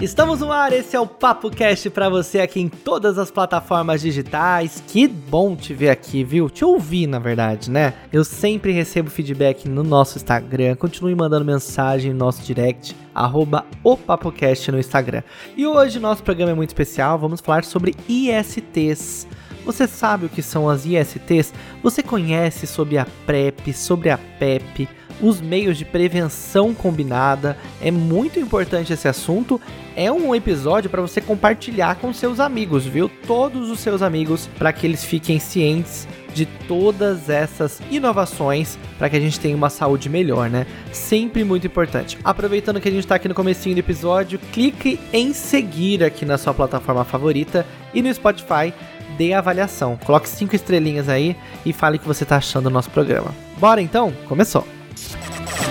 [0.00, 4.00] Estamos no ar, esse é o Papo Cast para você aqui em todas as plataformas
[4.00, 4.82] digitais.
[4.86, 6.48] Que bom te ver aqui, viu?
[6.48, 7.92] Te ouvir, na verdade, né?
[8.10, 10.74] Eu sempre recebo feedback no nosso Instagram.
[10.76, 15.22] Continue mandando mensagem no nosso direct, arroba o PapoCast no Instagram.
[15.54, 19.28] E hoje nosso programa é muito especial, vamos falar sobre ISTs.
[19.66, 21.52] Você sabe o que são as ISTs?
[21.82, 24.88] Você conhece sobre a PrEP, sobre a PEP?
[25.22, 27.56] Os meios de prevenção combinada.
[27.80, 29.60] É muito importante esse assunto.
[29.96, 33.10] É um episódio para você compartilhar com seus amigos, viu?
[33.26, 39.16] Todos os seus amigos, para que eles fiquem cientes de todas essas inovações para que
[39.16, 40.66] a gente tenha uma saúde melhor, né?
[40.92, 42.18] Sempre muito importante.
[42.22, 46.38] Aproveitando que a gente está aqui no comecinho do episódio, clique em seguir aqui na
[46.38, 48.72] sua plataforma favorita e no Spotify
[49.18, 49.98] dê a avaliação.
[50.04, 53.34] Coloque cinco estrelinhas aí e fale o que você está achando do nosso programa.
[53.58, 54.12] Bora então?
[54.26, 54.79] Começou!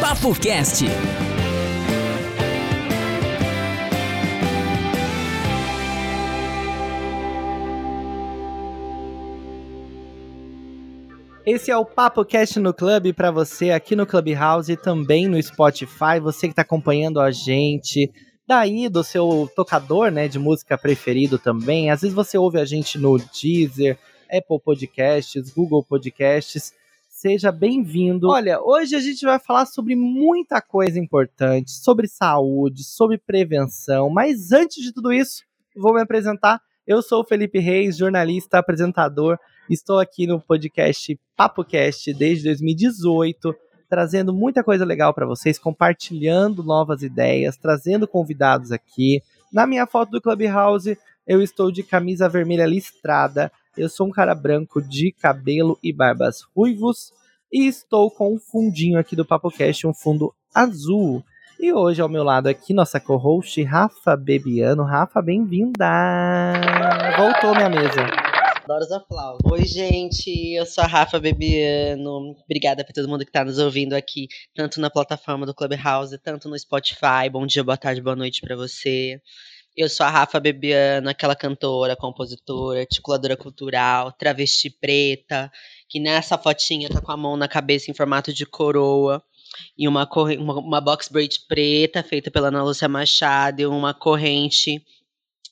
[0.02, 0.86] Papo Cast.
[11.46, 15.42] Esse é o Papo Cast no Clube para você aqui no Clubhouse e também no
[15.42, 16.20] Spotify.
[16.22, 18.12] Você que está acompanhando a gente
[18.46, 21.90] daí do seu tocador, né, de música preferido também.
[21.90, 23.98] Às vezes você ouve a gente no Deezer,
[24.30, 26.74] Apple Podcasts, Google Podcasts.
[27.22, 28.30] Seja bem-vindo.
[28.30, 34.54] Olha, hoje a gente vai falar sobre muita coisa importante, sobre saúde, sobre prevenção, mas
[34.54, 35.44] antes de tudo isso,
[35.76, 36.62] vou me apresentar.
[36.88, 39.38] Eu sou o Felipe Reis, jornalista, apresentador.
[39.70, 43.54] Estou aqui no podcast PapoCast desde 2018,
[43.90, 49.22] trazendo muita coisa legal para vocês, compartilhando novas ideias, trazendo convidados aqui.
[49.52, 54.36] Na minha foto do Clubhouse, eu estou de camisa vermelha listrada eu sou um cara
[54.36, 57.12] branco de cabelo e barbas ruivos
[57.52, 61.24] e estou com um fundinho aqui do PapoCast, um fundo azul.
[61.60, 64.84] E hoje ao meu lado aqui, nossa co-host Rafa Bebiano.
[64.84, 65.86] Rafa, bem-vinda!
[67.18, 68.30] Voltou minha mesa.
[68.64, 69.52] Adoro os aplausos.
[69.52, 72.36] Oi, gente, eu sou a Rafa Bebiano.
[72.46, 76.48] Obrigada por todo mundo que está nos ouvindo aqui, tanto na plataforma do Clubhouse, tanto
[76.48, 77.30] no Spotify.
[77.32, 79.20] Bom dia, boa tarde, boa noite para você.
[79.80, 85.50] Eu sou a Rafa Bebiano, aquela cantora, compositora, articuladora cultural, travesti preta,
[85.88, 89.24] que nessa fotinha tá com a mão na cabeça em formato de coroa.
[89.78, 90.06] E uma,
[90.38, 94.84] uma, uma box braid preta, feita pela Ana Lúcia Machado, e uma corrente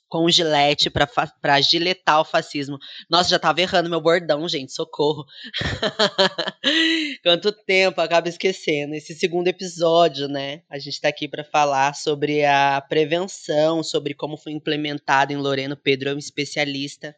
[0.08, 2.78] com gilete para giletar o fascismo.
[3.10, 5.26] Nossa, já tava errando meu bordão, gente, socorro.
[7.24, 8.96] Quanto tempo, acaba esquecendo.
[8.96, 10.62] Esse segundo episódio, né?
[10.70, 15.76] A gente tá aqui para falar sobre a prevenção, sobre como foi implementado em Loreno.
[15.76, 17.16] Pedro é um especialista.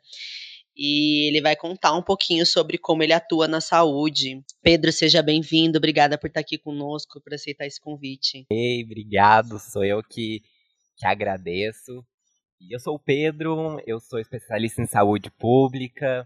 [0.82, 4.42] E ele vai contar um pouquinho sobre como ele atua na saúde.
[4.64, 5.78] Pedro, seja bem-vindo.
[5.78, 8.46] Obrigada por estar aqui conosco, por aceitar esse convite.
[8.50, 9.60] Ei, obrigado.
[9.60, 10.42] Sou eu que,
[10.98, 12.02] que agradeço.
[12.68, 16.26] Eu sou o Pedro, eu sou especialista em saúde pública,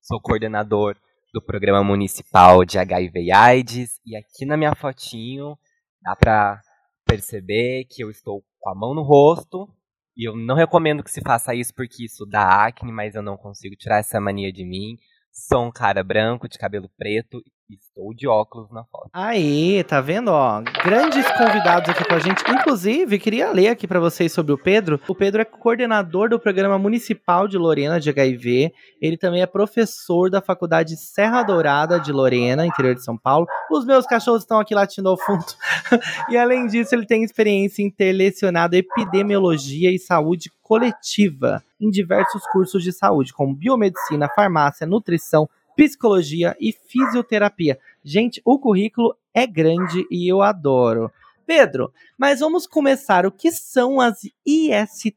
[0.00, 0.96] sou coordenador
[1.32, 5.58] do Programa Municipal de HIV e AIDS, e aqui na minha fotinho
[6.00, 6.60] dá para
[7.04, 9.68] perceber que eu estou com a mão no rosto,
[10.16, 13.36] e eu não recomendo que se faça isso porque isso dá acne, mas eu não
[13.36, 14.96] consigo tirar essa mania de mim.
[15.30, 19.08] Sou um cara branco, de cabelo preto Estou de óculos na foto.
[19.10, 20.60] Aí, tá vendo, ó?
[20.84, 22.42] Grandes convidados aqui com a gente.
[22.46, 25.00] Inclusive, queria ler aqui para vocês sobre o Pedro.
[25.08, 28.70] O Pedro é coordenador do Programa Municipal de Lorena de HIV.
[29.00, 33.46] Ele também é professor da Faculdade Serra Dourada de Lorena, interior de São Paulo.
[33.70, 35.46] Os meus cachorros estão aqui latindo ao fundo.
[36.28, 42.42] e além disso, ele tem experiência em ter lecionado epidemiologia e saúde coletiva em diversos
[42.46, 47.78] cursos de saúde, como biomedicina, farmácia, nutrição, psicologia e fisioterapia.
[48.04, 51.10] Gente, o currículo é grande e eu adoro.
[51.46, 53.26] Pedro, mas vamos começar.
[53.26, 55.14] O que são as ISTs?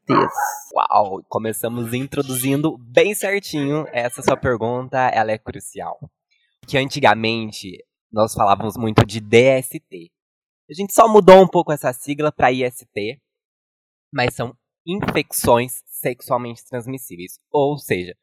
[0.74, 3.86] Uau, começamos introduzindo bem certinho.
[3.92, 5.98] Essa sua pergunta, ela é crucial.
[6.66, 7.82] Que antigamente
[8.12, 10.10] nós falávamos muito de DST.
[10.70, 13.18] A gente só mudou um pouco essa sigla para IST,
[14.12, 14.54] mas são
[14.86, 17.38] infecções sexualmente transmissíveis.
[17.50, 18.14] Ou seja,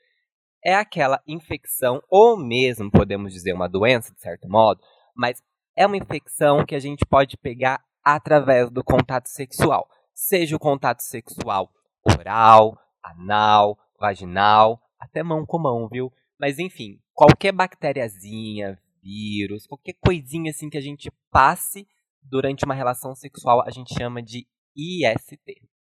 [0.66, 4.82] é aquela infecção, ou mesmo podemos dizer uma doença, de certo modo,
[5.16, 5.44] mas
[5.78, 9.88] é uma infecção que a gente pode pegar através do contato sexual.
[10.14, 11.70] Seja o contato sexual
[12.04, 16.12] oral, anal, vaginal, até mão com mão, viu?
[16.40, 21.88] Mas enfim, qualquer bactériazinha, vírus, qualquer coisinha assim que a gente passe
[22.24, 25.40] durante uma relação sexual, a gente chama de IST.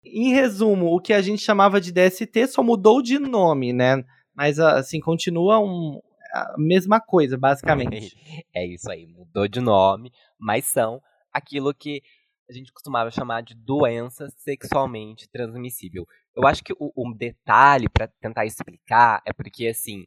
[0.04, 4.04] Em resumo, o que a gente chamava de DST só mudou de nome, né?
[4.34, 6.00] Mas, assim, continua um,
[6.32, 8.16] a mesma coisa, basicamente.
[8.54, 11.00] É isso aí, mudou de nome, mas são
[11.32, 12.02] aquilo que
[12.48, 16.06] a gente costumava chamar de doença sexualmente transmissível.
[16.36, 20.04] Eu acho que o, o detalhe para tentar explicar é porque assim,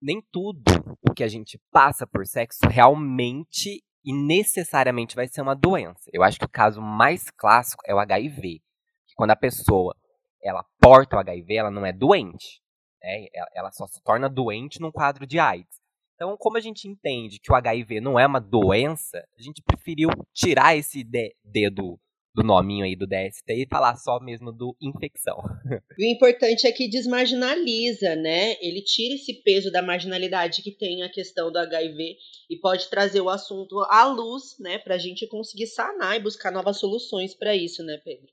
[0.00, 0.62] nem tudo
[1.02, 6.08] o que a gente passa por sexo realmente e necessariamente vai ser uma doença.
[6.12, 8.60] Eu acho que o caso mais clássico é o HIV,
[9.08, 9.96] que quando a pessoa
[10.42, 12.62] ela porta o HIV, ela não é doente,
[13.06, 13.26] né?
[13.54, 15.80] Ela só se torna doente num quadro de AIDS.
[16.16, 20.08] Então, como a gente entende que o HIV não é uma doença, a gente preferiu
[20.32, 21.04] tirar esse
[21.44, 22.00] dedo
[22.34, 25.36] do nominho aí do DST e falar só mesmo do infecção.
[25.98, 28.56] O importante é que desmarginaliza, né?
[28.60, 32.16] Ele tira esse peso da marginalidade que tem a questão do HIV
[32.50, 36.50] e pode trazer o assunto à luz, né, para a gente conseguir sanar e buscar
[36.50, 38.26] novas soluções para isso, né, Pedro?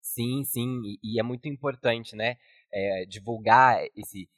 [0.00, 2.36] Sim, sim, e, e é muito importante, né,
[2.72, 4.28] é, divulgar esse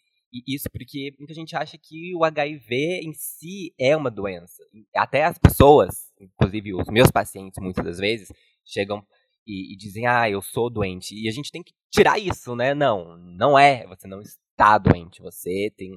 [0.46, 4.62] isso porque muita gente acha que o HIV em si é uma doença.
[4.96, 8.32] Até as pessoas, inclusive os meus pacientes, muitas das vezes,
[8.64, 9.06] chegam
[9.46, 11.14] e, e, dizem, ah, eu sou doente.
[11.14, 12.72] E a gente tem que tirar isso, né?
[12.74, 13.86] Não, não é.
[13.88, 15.20] Você não está doente.
[15.20, 15.90] Você tem,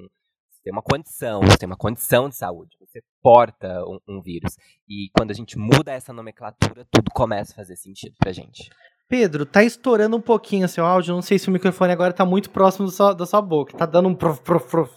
[0.64, 2.76] tem uma condição, você tem uma condição de saúde.
[2.80, 4.58] Você porta um, um vírus.
[4.90, 8.70] E quando a gente muda essa nomenclatura, tudo começa a fazer sentido pra gente.
[9.08, 11.14] Pedro, tá estourando um pouquinho seu áudio.
[11.14, 13.78] Não sei se o microfone agora tá muito próximo sua, da sua boca.
[13.78, 14.92] Tá dando um prof, prof, prof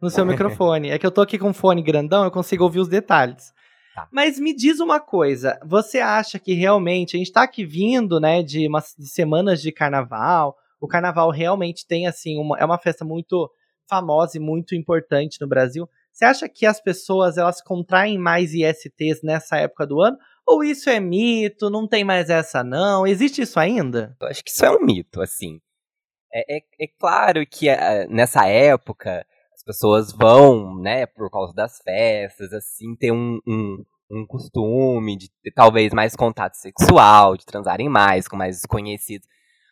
[0.00, 0.90] no seu microfone.
[0.90, 3.52] É que eu tô aqui com um fone grandão, eu consigo ouvir os detalhes.
[3.94, 4.08] Tá.
[4.12, 8.42] Mas me diz uma coisa, você acha que realmente a gente tá aqui vindo, né,
[8.42, 10.56] de, umas, de semanas de carnaval?
[10.80, 13.48] O carnaval realmente tem assim uma, é uma festa muito
[13.88, 15.88] famosa e muito importante no Brasil.
[16.12, 20.16] Você acha que as pessoas elas contraem mais ISTs nessa época do ano?
[20.46, 23.06] Ou isso é mito, não tem mais essa não?
[23.06, 24.16] Existe isso ainda?
[24.20, 25.60] Eu acho que isso é um mito, assim.
[26.32, 29.24] É, é, é claro que uh, nessa época
[29.54, 35.28] as pessoas vão, né, por causa das festas, assim, ter um, um, um costume de
[35.42, 39.26] ter talvez mais contato sexual, de transarem mais com mais desconhecidos.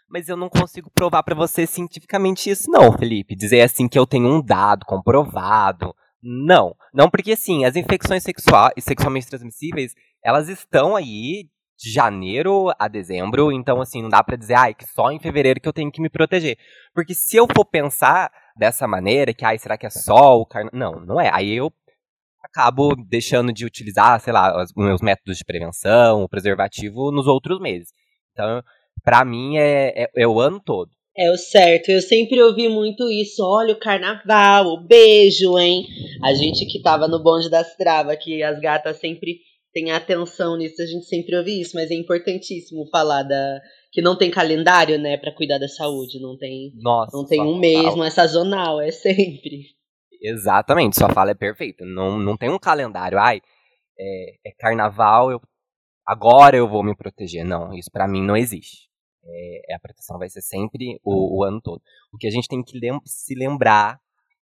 [0.08, 3.34] Mas eu não consigo provar para você cientificamente isso, não, Felipe.
[3.34, 5.94] Dizer assim que eu tenho um dado comprovado.
[6.22, 6.76] Não.
[6.94, 11.48] Não, porque assim, as infecções sexuais, sexualmente transmissíveis, elas estão aí
[11.78, 15.60] de janeiro a dezembro, então assim, não dá para dizer, ai, que só em fevereiro
[15.60, 16.56] que eu tenho que me proteger.
[16.94, 20.78] Porque se eu for pensar dessa maneira, que ai, será que é só o carnaval?
[20.78, 21.28] Não, não é.
[21.32, 21.72] Aí eu
[22.42, 27.58] acabo deixando de utilizar, sei lá, os meus métodos de prevenção, o preservativo nos outros
[27.60, 27.88] meses.
[28.32, 28.62] Então,
[29.02, 30.90] para mim é, é, é o ano todo.
[31.16, 31.90] É o certo.
[31.90, 33.42] Eu sempre ouvi muito isso.
[33.44, 35.86] Olha o carnaval, o beijo, hein?
[36.24, 39.40] A gente que tava no bonde das travas, que as gatas sempre
[39.72, 43.60] têm atenção nisso, a gente sempre ouve isso, mas é importantíssimo falar da
[43.90, 47.58] que não tem calendário, né, para cuidar da saúde, não tem, Nossa, não tem um
[47.58, 49.66] mês, não é sazonal, é sempre.
[50.20, 51.84] Exatamente, sua fala é perfeita.
[51.84, 53.40] Não, não tem um calendário, ai,
[53.98, 55.40] é, é carnaval, eu
[56.06, 57.44] agora eu vou me proteger.
[57.44, 58.92] Não, isso para mim não existe
[59.24, 61.80] é, a proteção vai ser sempre o, o, ano todo.
[62.12, 64.00] O que a gente tem que lem se lembrar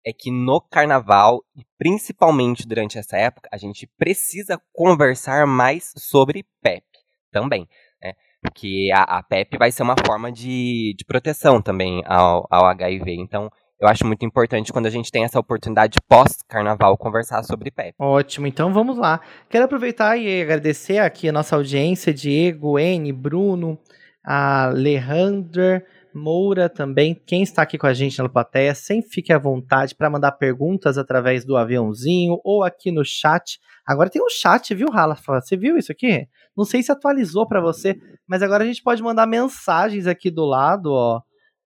[0.05, 6.45] é que no carnaval, e principalmente durante essa época, a gente precisa conversar mais sobre
[6.62, 6.85] PEP
[7.33, 7.67] também.
[8.03, 8.12] Né?
[8.43, 13.15] Porque a, a PEP vai ser uma forma de, de proteção também ao, ao HIV.
[13.15, 17.95] Então, eu acho muito importante quando a gente tem essa oportunidade pós-carnaval conversar sobre PEP.
[17.99, 19.21] Ótimo, então vamos lá.
[19.49, 23.79] Quero aproveitar e agradecer aqui a nossa audiência, Diego, N, Bruno,
[24.25, 27.15] a Alejandra Moura também.
[27.15, 30.96] Quem está aqui com a gente na plateia, sempre fique à vontade para mandar perguntas
[30.96, 33.58] através do aviãozinho ou aqui no chat.
[33.86, 35.41] Agora tem um chat, viu, Rafa?
[35.41, 36.29] Você viu isso aqui?
[36.56, 40.44] Não sei se atualizou para você, mas agora a gente pode mandar mensagens aqui do
[40.44, 41.20] lado, ó.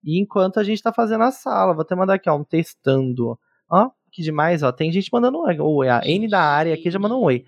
[0.04, 3.38] Enquanto a gente está fazendo a sala, vou até mandar aqui, ó, um testando.
[3.70, 4.72] Ó, que demais, ó.
[4.72, 5.88] Tem gente mandando um oi.
[5.88, 7.44] A N da área aqui já mandou um oi.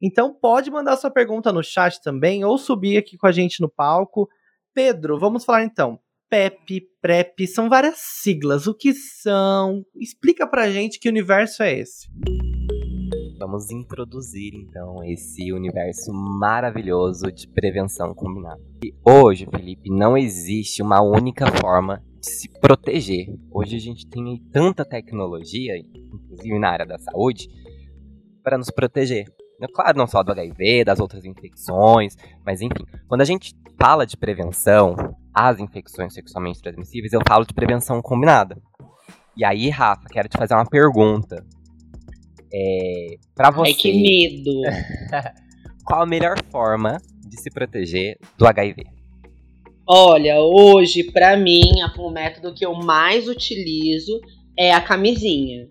[0.00, 3.68] Então pode mandar sua pergunta no chat também, ou subir aqui com a gente no
[3.68, 4.28] palco.
[4.72, 5.98] Pedro, vamos falar então.
[6.30, 8.66] PEP, PrEP, são várias siglas.
[8.66, 9.82] O que são?
[9.96, 12.06] Explica pra gente que universo é esse.
[13.38, 18.60] Vamos introduzir então esse universo maravilhoso de prevenção combinada.
[18.84, 23.26] E hoje, Felipe, não existe uma única forma de se proteger.
[23.50, 27.48] Hoje a gente tem tanta tecnologia, inclusive na área da saúde,
[28.42, 29.24] para nos proteger.
[29.62, 34.04] É claro, não só do HIV, das outras infecções, mas enfim, quando a gente fala
[34.04, 34.94] de prevenção
[35.34, 38.60] às infecções sexualmente transmissíveis, eu falo de prevenção combinada.
[39.36, 41.44] E aí, Rafa, quero te fazer uma pergunta.
[42.52, 43.70] É, para você.
[43.70, 44.62] Ai, que medo!
[45.84, 48.84] qual a melhor forma de se proteger do HIV?
[49.86, 51.62] Olha, hoje, para mim,
[51.98, 54.20] o método que eu mais utilizo
[54.58, 55.68] é a camisinha.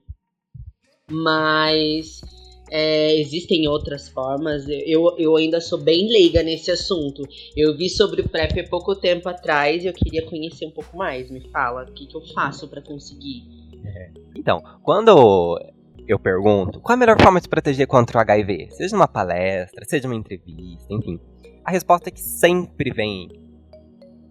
[1.09, 2.21] Mas
[2.69, 4.65] É, existem outras formas.
[4.67, 7.23] Eu, eu ainda sou bem leiga nesse assunto.
[7.55, 10.97] Eu vi sobre o PrEP há pouco tempo atrás e eu queria conhecer um pouco
[10.97, 11.29] mais.
[11.31, 13.43] Me fala, o que, que eu faço para conseguir?
[13.85, 14.11] É.
[14.35, 15.59] Então, quando
[16.07, 19.85] eu pergunto qual a melhor forma de se proteger contra o HIV, seja numa palestra,
[19.85, 21.19] seja numa entrevista, enfim,
[21.65, 23.27] a resposta que sempre vem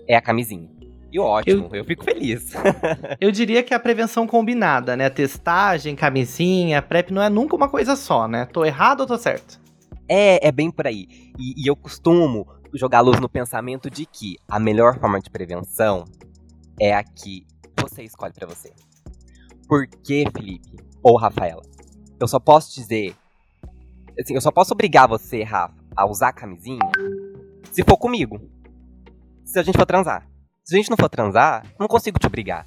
[0.09, 0.76] é a camisinha.
[1.13, 2.53] E ótimo, eu, eu fico feliz.
[3.21, 5.09] eu diria que é a prevenção combinada, né?
[5.09, 8.47] Testagem, camisinha, PrEP não é nunca uma coisa só, né?
[8.47, 9.61] Tô errado ou tô certo?
[10.09, 11.07] É, é bem por aí.
[11.39, 16.05] E, e eu costumo jogar luz no pensamento de que a melhor forma de prevenção
[16.81, 17.47] é a que
[17.81, 18.73] você escolhe para você.
[19.69, 20.77] Por que, Felipe?
[21.03, 21.63] Ou Rafaela?
[22.21, 23.15] Eu só posso dizer.
[24.21, 26.91] Assim, eu só posso obrigar você, Rafa, a usar camisinha
[27.71, 28.41] se for comigo.
[29.45, 30.27] Se a gente for transar.
[30.67, 32.67] Se a gente não for transar, não consigo te obrigar.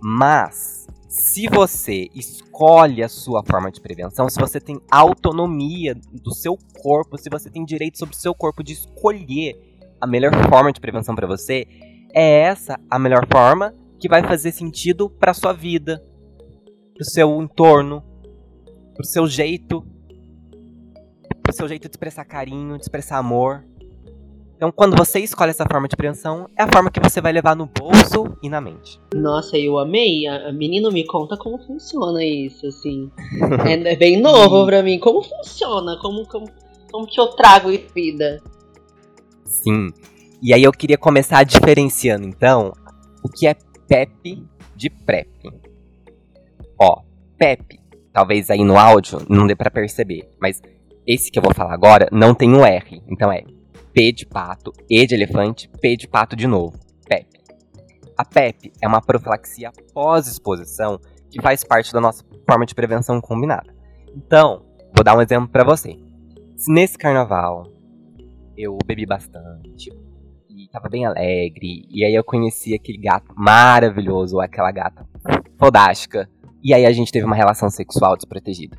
[0.00, 6.56] Mas, se você escolhe a sua forma de prevenção, se você tem autonomia do seu
[6.80, 9.56] corpo, se você tem direito sobre o seu corpo de escolher
[10.00, 11.66] a melhor forma de prevenção para você,
[12.14, 16.00] é essa a melhor forma que vai fazer sentido para sua vida,
[16.94, 18.00] pro seu entorno,
[18.94, 19.84] pro seu jeito,
[21.42, 23.64] pro seu jeito de expressar carinho, de expressar amor.
[24.56, 27.56] Então, quando você escolhe essa forma de prevenção, é a forma que você vai levar
[27.56, 29.00] no bolso e na mente.
[29.14, 30.26] Nossa, eu amei.
[30.26, 33.10] A, menino me conta como funciona isso, assim.
[33.66, 34.98] é, é, bem novo pra mim.
[34.98, 35.98] Como funciona?
[36.00, 36.46] Como, como,
[36.90, 38.40] como que eu trago em vida?
[39.44, 39.92] Sim.
[40.40, 42.72] E aí eu queria começar diferenciando, então,
[43.22, 43.56] o que é
[43.88, 44.44] PEP
[44.76, 45.28] de PrEP.
[46.78, 47.00] Ó,
[47.38, 47.80] PEP,
[48.12, 50.60] talvez aí no áudio não dê para perceber, mas
[51.06, 53.42] esse que eu vou falar agora não tem um R, então é
[53.94, 57.28] P de pato, E de elefante, P de pato de novo, PEP.
[58.18, 60.98] A PEP é uma profilaxia pós-exposição
[61.30, 63.72] que faz parte da nossa forma de prevenção combinada.
[64.12, 65.96] Então, vou dar um exemplo para você.
[66.56, 67.72] Se nesse carnaval
[68.56, 69.90] eu bebi bastante
[70.48, 75.08] e tava bem alegre, e aí eu conheci aquele gato maravilhoso, aquela gata
[75.56, 76.28] fodástica,
[76.64, 78.76] e aí a gente teve uma relação sexual desprotegida.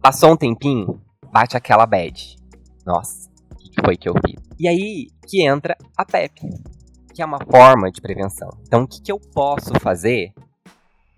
[0.00, 2.36] Passou um tempinho, bate aquela bad.
[2.86, 3.28] Nossa,
[3.84, 4.40] foi que eu fiz?
[4.58, 6.40] E aí que entra a PEP,
[7.14, 8.48] que é uma forma de prevenção.
[8.66, 10.32] Então, o que, que eu posso fazer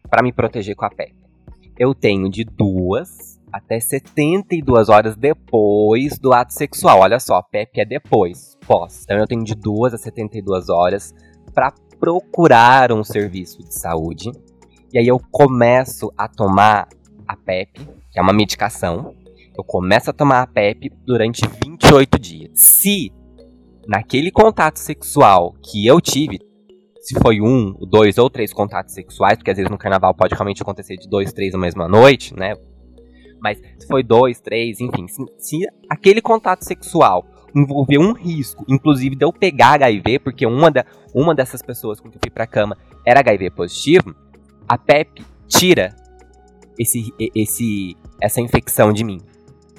[0.09, 1.15] para me proteger com a PEP?
[1.79, 7.01] Eu tenho de duas até 72 horas depois do ato sexual.
[7.01, 9.03] Olha só, a PEP é depois, pós.
[9.05, 11.15] Então, eu tenho de duas a 72 horas
[11.55, 14.31] para procurar um serviço de saúde
[14.91, 16.89] e aí eu começo a tomar
[17.27, 19.15] a PEP, que é uma medicação.
[19.59, 22.53] Eu começo a tomar a PEP durante 28 dias.
[22.55, 23.13] Se
[23.89, 26.39] naquele contato sexual que eu tive,
[27.01, 30.63] se foi um, dois ou três contatos sexuais, porque às vezes no carnaval pode realmente
[30.63, 32.55] acontecer de dois, três na mesma noite, né?
[33.43, 39.17] Mas se foi dois, três, enfim, se, se aquele contato sexual envolveu um risco, inclusive
[39.17, 42.47] de eu pegar HIV, porque uma, da, uma dessas pessoas com que eu fui pra
[42.47, 44.15] cama era HIV positivo,
[44.69, 45.97] a PEP tira
[46.79, 49.19] esse, esse, essa infecção de mim.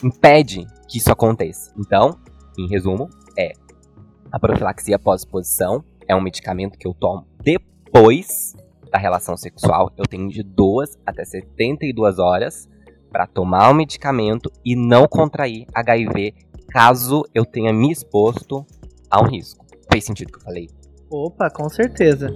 [0.04, 1.74] Impede que isso aconteça.
[1.78, 2.20] Então,
[2.58, 3.54] em resumo, é
[4.32, 8.56] a profilaxia pós-exposição é um medicamento que eu tomo depois
[8.92, 9.92] da relação sexual.
[9.98, 12.70] Eu tenho de 2 até 72 horas
[13.12, 16.34] para tomar o medicamento e não contrair HIV
[16.70, 18.66] caso eu tenha me exposto
[19.10, 19.66] a um risco.
[19.92, 20.70] Fez sentido o que eu falei?
[21.10, 22.30] Opa, com certeza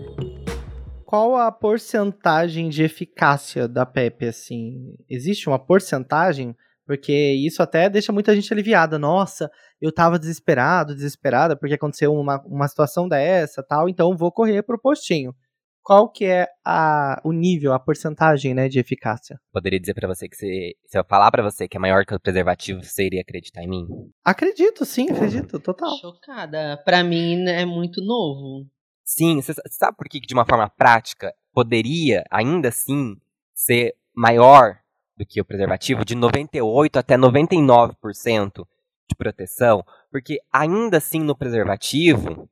[1.13, 4.95] qual a porcentagem de eficácia da PEP, assim?
[5.07, 6.55] Existe uma porcentagem?
[6.85, 8.99] Porque isso até deixa muita gente aliviada.
[8.99, 9.49] Nossa,
[9.81, 14.79] eu tava desesperado, desesperada, porque aconteceu uma, uma situação dessa, tal, então vou correr pro
[14.79, 15.33] postinho.
[15.81, 19.37] Qual que é a, o nível, a porcentagem, né, de eficácia?
[19.51, 22.15] Poderia dizer para você que se, se eu falar para você que é maior que
[22.15, 23.85] o preservativo, você iria acreditar em mim?
[24.23, 25.97] Acredito, sim, acredito, total.
[25.99, 26.81] Chocada.
[26.85, 28.65] Para mim é muito novo.
[29.03, 33.17] Sim, você sabe por que, de uma forma prática, poderia ainda assim
[33.53, 34.77] ser maior
[35.17, 38.65] do que o preservativo, de 98% até 99%
[39.09, 39.83] de proteção?
[40.11, 42.49] Porque ainda assim no preservativo, o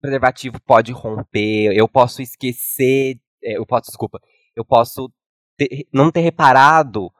[0.00, 4.20] preservativo pode romper, eu posso esquecer, é, eu posso, desculpa,
[4.54, 5.12] eu posso
[5.56, 7.10] ter, não ter reparado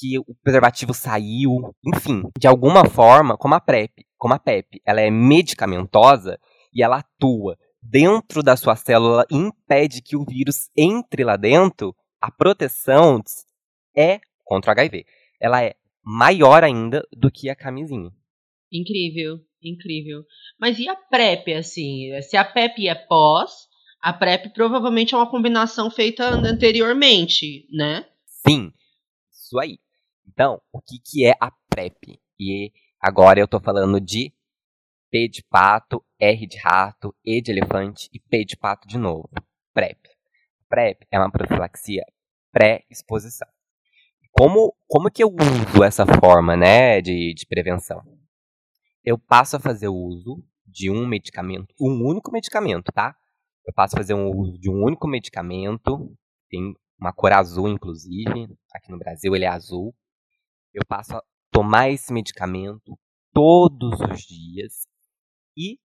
[0.00, 5.00] que o preservativo saiu, enfim, de alguma forma, como a PrEP, como a PEP, ela
[5.00, 6.38] é medicamentosa
[6.72, 12.30] e ela atua dentro da sua célula impede que o vírus entre lá dentro, a
[12.30, 13.22] proteção
[13.96, 15.04] é contra o HIV.
[15.40, 18.10] Ela é maior ainda do que a camisinha.
[18.70, 20.24] Incrível, incrível.
[20.58, 22.20] Mas e a PrEP, assim?
[22.22, 23.68] Se a PrEP é pós,
[24.00, 28.06] a PrEP provavelmente é uma combinação feita anteriormente, né?
[28.26, 28.72] Sim,
[29.32, 29.78] isso aí.
[30.26, 32.20] Então, o que, que é a PrEP?
[32.38, 34.32] E agora eu tô falando de
[35.10, 39.30] P de pato, R de rato, E de elefante e P de pato de novo.
[39.72, 39.98] PrEP.
[40.68, 42.04] PrEP é uma profilaxia
[42.52, 43.53] pré-exposição.
[44.36, 48.02] Como, como que eu uso essa forma né, de, de prevenção?
[49.04, 53.14] Eu passo a fazer o uso de um medicamento, um único medicamento, tá?
[53.64, 56.12] Eu passo a fazer um uso de um único medicamento,
[56.50, 59.94] tem uma cor azul, inclusive, aqui no Brasil ele é azul.
[60.72, 61.22] Eu passo a
[61.52, 62.98] tomar esse medicamento
[63.32, 64.88] todos os dias
[65.56, 65.78] e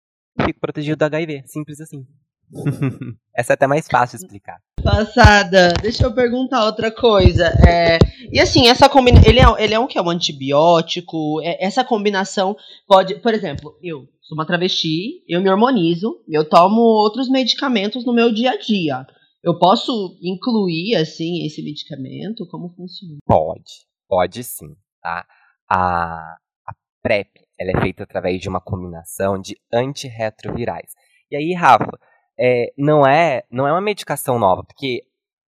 [0.42, 1.44] fico protegido do HIV.
[1.48, 2.08] Simples assim.
[3.36, 4.60] Essa é até mais fácil de explicar.
[4.84, 5.74] Passada.
[5.82, 7.54] Deixa eu perguntar outra coisa.
[7.68, 8.00] É,
[8.32, 9.20] e assim, essa combina...
[9.26, 11.42] ele, é, ele é um que é um antibiótico.
[11.42, 12.56] É, essa combinação
[12.88, 13.16] pode.
[13.16, 18.34] Por exemplo, eu sou uma travesti, eu me hormonizo, eu tomo outros medicamentos no meu
[18.34, 19.06] dia a dia.
[19.44, 22.46] Eu posso incluir, assim, esse medicamento?
[22.48, 23.18] Como funciona?
[23.26, 25.26] Pode, pode sim, tá?
[25.70, 26.36] A,
[26.68, 30.92] a PrEP, ela é feita através de uma combinação de antirretrovirais.
[31.32, 31.98] E aí, Rafa,
[32.40, 35.02] é, não, é, não é uma medicação nova, porque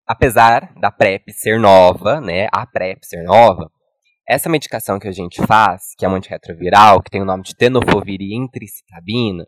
[0.08, 3.70] apesar da PrEP ser nova, né, a PrEP ser nova,
[4.28, 7.56] essa medicação que a gente faz, que é um antirretroviral, que tem o nome de
[7.56, 9.46] tenofovir e intricitabina,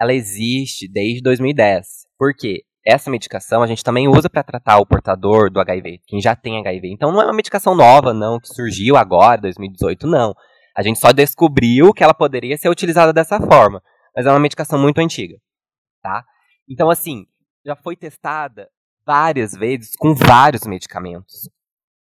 [0.00, 1.86] ela existe desde 2010.
[2.18, 2.62] Por quê?
[2.86, 6.58] Essa medicação a gente também usa para tratar o portador do HIV, quem já tem
[6.58, 6.90] HIV.
[6.90, 10.34] Então não é uma medicação nova, não, que surgiu agora, 2018, não.
[10.74, 13.82] A gente só descobriu que ela poderia ser utilizada dessa forma.
[14.16, 15.36] Mas é uma medicação muito antiga
[16.02, 16.24] tá?
[16.68, 17.26] Então, assim,
[17.64, 18.68] já foi testada
[19.04, 21.48] várias vezes com vários medicamentos.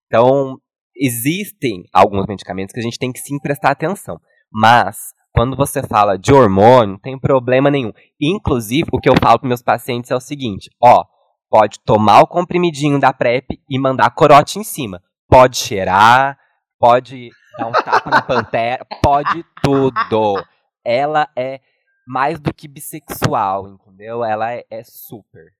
[0.07, 0.59] Então,
[0.95, 4.19] existem alguns medicamentos que a gente tem que sim prestar atenção.
[4.51, 7.91] Mas, quando você fala de hormônio, não tem problema nenhum.
[8.19, 11.05] Inclusive, o que eu falo para meus pacientes é o seguinte: ó,
[11.49, 15.01] pode tomar o comprimidinho da PrEP e mandar corote em cima.
[15.29, 16.37] Pode cheirar,
[16.79, 20.43] pode dar um tapa na pantera, pode tudo.
[20.83, 21.59] Ela é
[22.07, 24.23] mais do que bissexual, entendeu?
[24.23, 25.53] Ela é, é super.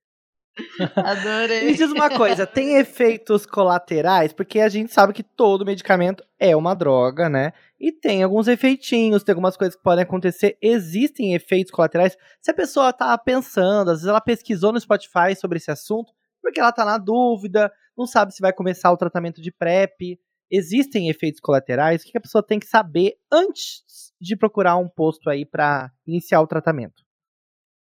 [0.95, 1.65] Adorei.
[1.65, 4.33] Me diz uma coisa, tem efeitos colaterais?
[4.33, 7.53] Porque a gente sabe que todo medicamento é uma droga, né?
[7.79, 10.57] E tem alguns efeitinhos, tem algumas coisas que podem acontecer.
[10.61, 12.17] Existem efeitos colaterais?
[12.41, 16.59] Se a pessoa tá pensando, às vezes ela pesquisou no Spotify sobre esse assunto, porque
[16.59, 20.19] ela tá na dúvida, não sabe se vai começar o tratamento de PrEP.
[20.51, 22.01] Existem efeitos colaterais?
[22.01, 23.83] O que a pessoa tem que saber antes
[24.19, 27.03] de procurar um posto aí para iniciar o tratamento?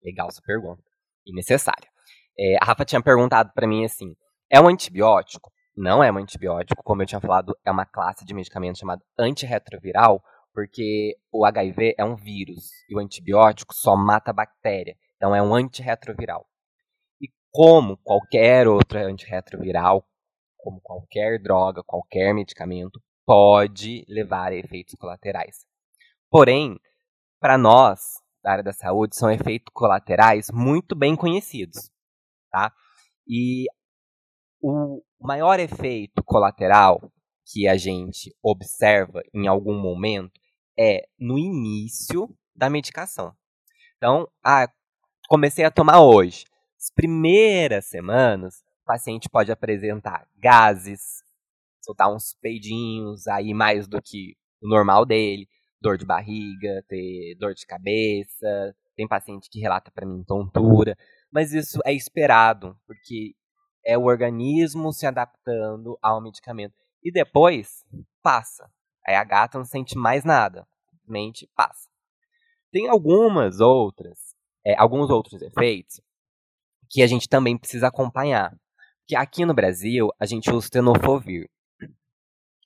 [0.04, 0.84] Legal essa pergunta.
[1.26, 1.90] E necessária.
[2.38, 4.16] É, a Rafa tinha perguntado para mim assim:
[4.50, 5.52] é um antibiótico?
[5.76, 10.24] Não é um antibiótico, como eu tinha falado, é uma classe de medicamento chamado antirretroviral,
[10.54, 14.96] porque o HIV é um vírus e o antibiótico só mata a bactéria.
[15.18, 16.48] Então é um antirretroviral.
[17.22, 20.06] E como qualquer outro antirretroviral,
[20.66, 25.64] como qualquer droga, qualquer medicamento, pode levar a efeitos colaterais.
[26.28, 26.80] Porém,
[27.40, 31.92] para nós, da área da saúde, são efeitos colaterais muito bem conhecidos,
[32.50, 32.74] tá?
[33.28, 33.68] E
[34.60, 37.12] o maior efeito colateral
[37.46, 40.34] que a gente observa em algum momento
[40.78, 43.36] é no início da medicação.
[43.98, 44.68] Então, ah,
[45.30, 46.46] comecei a tomar hoje.
[46.76, 51.24] As primeiras semanas, o paciente pode apresentar gases,
[51.84, 55.50] soltar uns peidinhos aí mais do que o normal dele
[55.82, 60.96] dor de barriga, ter dor de cabeça, tem paciente que relata para mim tontura,
[61.32, 63.36] mas isso é esperado, porque
[63.84, 66.74] é o organismo se adaptando ao medicamento.
[67.04, 67.84] E depois
[68.22, 68.70] passa.
[69.06, 70.68] Aí a gata não sente mais nada,
[71.08, 71.90] mente passa.
[72.72, 76.02] Tem algumas outras, é, alguns outros efeitos
[76.90, 78.56] que a gente também precisa acompanhar.
[79.08, 81.50] Que aqui no Brasil a gente usa o tenofovir,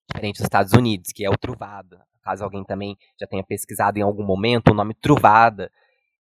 [0.10, 4.02] diferente dos Estados Unidos, que é o truvada, caso alguém também já tenha pesquisado em
[4.02, 5.71] algum momento, o nome Truvada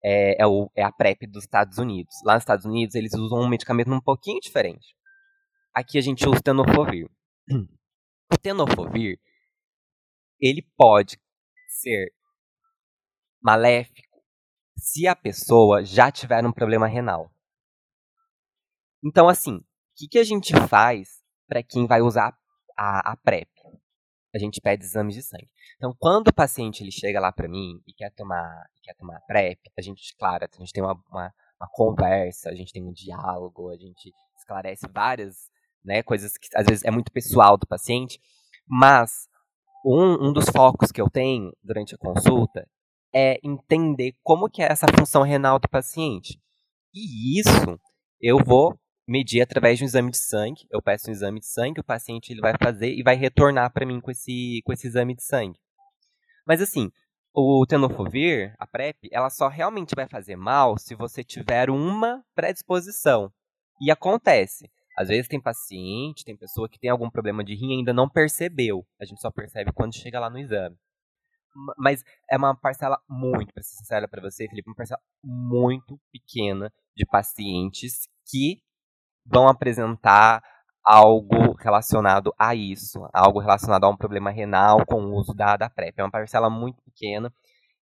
[0.03, 2.15] é, é, o, é a PrEP dos Estados Unidos.
[2.25, 4.95] Lá nos Estados Unidos, eles usam um medicamento um pouquinho diferente.
[5.75, 7.09] Aqui a gente usa o tenofovir.
[8.33, 9.19] O tenofovir,
[10.41, 11.21] ele pode
[11.69, 12.13] ser
[13.43, 14.23] maléfico
[14.79, 17.31] se a pessoa já tiver um problema renal.
[19.05, 19.61] Então, assim,
[20.01, 22.35] que, que a gente faz para quem vai usar
[22.77, 23.49] a, a PrEP?
[24.35, 25.51] a gente pede exames de sangue.
[25.77, 29.59] Então, quando o paciente ele chega lá para mim e quer tomar, quer tomar PrEP,
[29.77, 33.71] a gente, claro, a gente tem uma, uma, uma, conversa, a gente tem um diálogo,
[33.71, 35.51] a gente esclarece várias
[35.85, 38.21] né, coisas que às vezes é muito pessoal do paciente,
[38.69, 39.29] mas
[39.85, 42.69] um, um dos focos que eu tenho durante a consulta
[43.13, 46.41] é entender como que é essa função renal do paciente.
[46.95, 47.81] E isso
[48.21, 48.79] eu vou
[49.11, 50.69] medir através de um exame de sangue.
[50.71, 53.85] Eu peço um exame de sangue, o paciente ele vai fazer e vai retornar para
[53.85, 55.59] mim com esse, com esse exame de sangue.
[56.47, 56.93] Mas assim,
[57.35, 63.33] o tenofovir, a PrEP, ela só realmente vai fazer mal se você tiver uma predisposição.
[63.81, 64.71] E acontece.
[64.97, 68.09] Às vezes tem paciente, tem pessoa que tem algum problema de rim e ainda não
[68.09, 68.87] percebeu.
[69.01, 70.77] A gente só percebe quando chega lá no exame.
[71.77, 76.73] Mas é uma parcela muito, para ser sincera para você, Felipe, uma parcela muito pequena
[76.95, 78.63] de pacientes que
[79.25, 80.43] vão apresentar
[80.85, 85.71] algo relacionado a isso, algo relacionado a um problema renal com o uso da, da
[85.71, 85.99] PrEP.
[85.99, 87.33] É uma parcela muito pequena.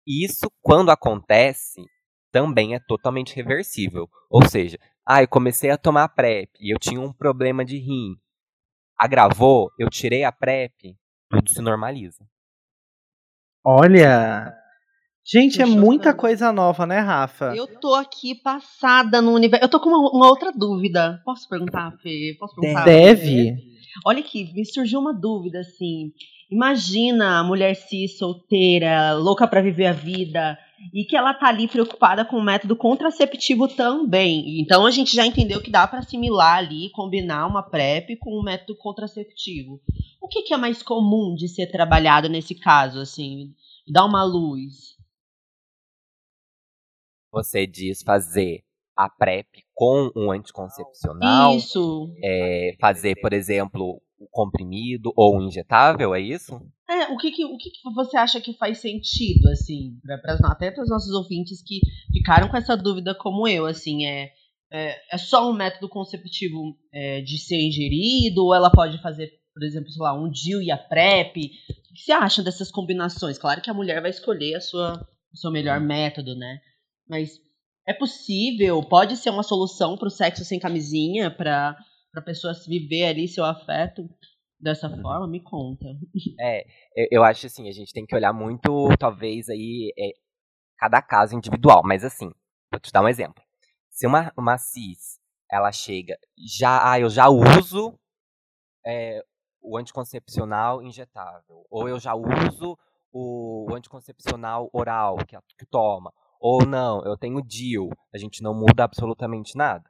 [0.06, 1.84] E isso, quando acontece,
[2.32, 4.10] também é totalmente reversível.
[4.30, 8.16] Ou seja, ah, eu comecei a tomar PrEP e eu tinha um problema de rim.
[8.98, 10.96] Agravou, eu tirei a PrEP,
[11.30, 12.24] tudo se normaliza.
[13.64, 14.54] Olha,
[15.24, 17.56] Gente, é muita coisa nova, né, Rafa?
[17.56, 19.64] Eu tô aqui passada no universo.
[19.64, 21.22] Eu tô com uma, uma outra dúvida.
[21.24, 22.36] Posso perguntar, Fê?
[22.40, 22.86] Posso perguntar?
[22.86, 23.56] Deve.
[24.06, 26.12] Olha aqui, me surgiu uma dúvida, assim.
[26.52, 30.58] Imagina a mulher cis, solteira, louca para viver a vida,
[30.94, 34.60] e que ela tá ali preocupada com o método contraceptivo também.
[34.60, 38.44] Então a gente já entendeu que dá para assimilar ali, combinar uma PrEP com um
[38.44, 39.80] método contraceptivo.
[40.20, 43.54] O que, que é mais comum de ser trabalhado nesse caso, assim?
[43.88, 45.00] Dá uma luz.
[47.32, 48.64] Você diz fazer
[48.96, 51.56] a PrEP com um anticoncepcional?
[51.56, 52.14] Isso.
[52.24, 56.62] É, fazer, por exemplo, o comprimido ou o injetável, é isso?
[56.90, 60.38] É, o que, que o que, que você acha que faz sentido, assim, pra, pra,
[60.52, 61.80] até para os nossos ouvintes que
[62.12, 64.32] ficaram com essa dúvida como eu, assim, é,
[64.72, 69.64] é, é só um método conceptivo é, de ser ingerido, ou ela pode fazer, por
[69.64, 71.52] exemplo, sei lá, um DIU e a PrEP?
[71.70, 73.38] O que você acha dessas combinações?
[73.38, 76.60] Claro que a mulher vai escolher a sua, o seu melhor método, né?
[77.12, 77.42] Mas
[77.86, 81.76] é possível, pode ser uma solução para o sexo sem camisinha, para
[82.16, 84.10] a pessoa viver ali seu afeto
[84.58, 85.02] dessa uhum.
[85.02, 85.28] forma?
[85.28, 85.88] Me conta.
[86.40, 86.64] É,
[87.12, 90.12] eu acho assim, a gente tem que olhar muito, talvez, aí, é,
[90.78, 91.82] cada caso individual.
[91.84, 92.32] Mas assim,
[92.72, 93.44] vou te dar um exemplo.
[93.90, 95.20] Se uma, uma cis,
[95.52, 97.94] ela chega, já, ah, eu já uso
[98.86, 99.22] é,
[99.62, 102.78] o anticoncepcional injetável, ou eu já uso
[103.12, 107.90] o anticoncepcional oral que, que toma, ou não, eu tenho deal.
[108.12, 109.88] A gente não muda absolutamente nada.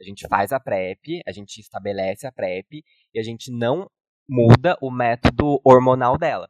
[0.00, 3.90] A gente faz a PrEP, a gente estabelece a PrEP e a gente não
[4.28, 6.48] muda o método hormonal dela.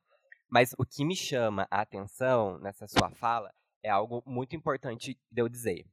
[0.51, 3.51] Mas o que me chama a atenção nessa sua fala
[3.83, 5.87] é algo muito importante de eu dizer.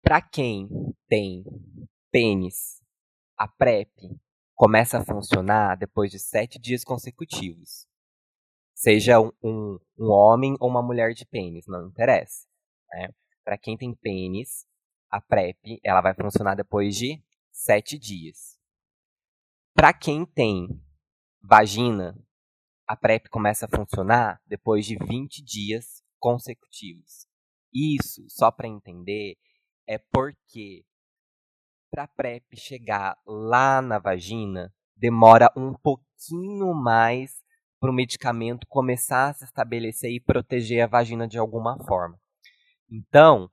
[0.00, 0.68] Para quem
[1.08, 1.44] tem
[2.12, 2.80] pênis,
[3.36, 3.90] a PrEP
[4.54, 7.86] começa a funcionar depois de sete dias consecutivos.
[8.84, 9.30] Seja um,
[9.98, 12.46] um, homem ou uma mulher de pênis, não interessa.
[12.92, 13.08] Né?
[13.42, 14.66] Para quem tem pênis,
[15.10, 17.18] a PrEP ela vai funcionar depois de
[17.50, 18.58] sete dias.
[19.72, 20.68] Para quem tem
[21.42, 22.14] vagina,
[22.86, 27.26] a PrEP começa a funcionar depois de 20 dias consecutivos.
[27.72, 29.38] Isso, só para entender,
[29.88, 30.84] é porque
[31.90, 37.43] para a PrEP chegar lá na vagina demora um pouquinho mais
[37.84, 42.18] para o medicamento começar a se estabelecer e proteger a vagina de alguma forma.
[42.90, 43.46] Então,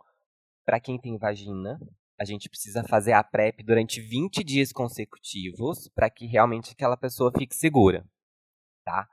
[0.65, 1.77] para quem tem vagina,
[2.17, 7.29] a gente precisa fazer a PrEP durante 20 dias consecutivos para que realmente aquela pessoa
[7.37, 8.05] fique segura,
[8.85, 9.05] tá?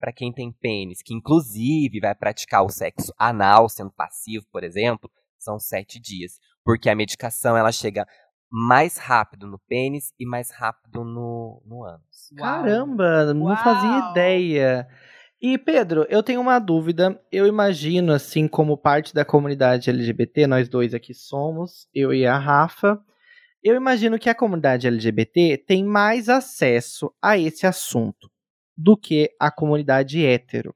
[0.00, 5.10] Para quem tem pênis, que inclusive vai praticar o sexo anal sendo passivo, por exemplo,
[5.38, 8.06] são 7 dias, porque a medicação ela chega
[8.52, 12.30] mais rápido no pênis e mais rápido no, no ânus.
[12.36, 13.56] Caramba, não Uau.
[13.56, 14.86] fazia ideia.
[15.40, 17.18] E Pedro, eu tenho uma dúvida.
[17.32, 22.36] Eu imagino, assim, como parte da comunidade LGBT, nós dois aqui somos, eu e a
[22.36, 23.02] Rafa.
[23.64, 28.30] Eu imagino que a comunidade LGBT tem mais acesso a esse assunto
[28.76, 30.74] do que a comunidade hétero.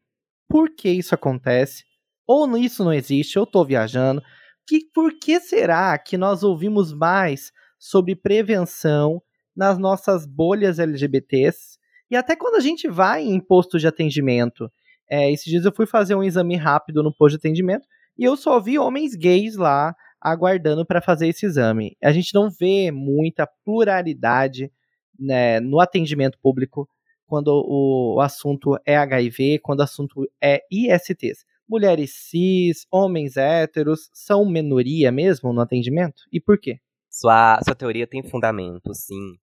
[0.49, 1.85] Por que isso acontece?
[2.27, 4.23] Ou isso não existe, eu estou viajando.
[4.67, 9.23] Que, por que será que nós ouvimos mais sobre prevenção
[9.55, 11.79] nas nossas bolhas LGBTs
[12.11, 14.71] e até quando a gente vai em posto de atendimento.
[15.09, 17.87] É, esses dias eu fui fazer um exame rápido no posto de atendimento
[18.19, 21.97] e eu só vi homens gays lá aguardando para fazer esse exame.
[22.03, 24.73] A gente não vê muita pluralidade
[25.19, 26.89] né, no atendimento público
[27.27, 31.45] quando o, o assunto é HIV, quando o assunto é ISTs.
[31.69, 36.23] Mulheres cis, homens héteros são minoria mesmo no atendimento?
[36.33, 36.79] E por quê?
[37.19, 39.39] Sua, sua teoria tem fundamento, sim.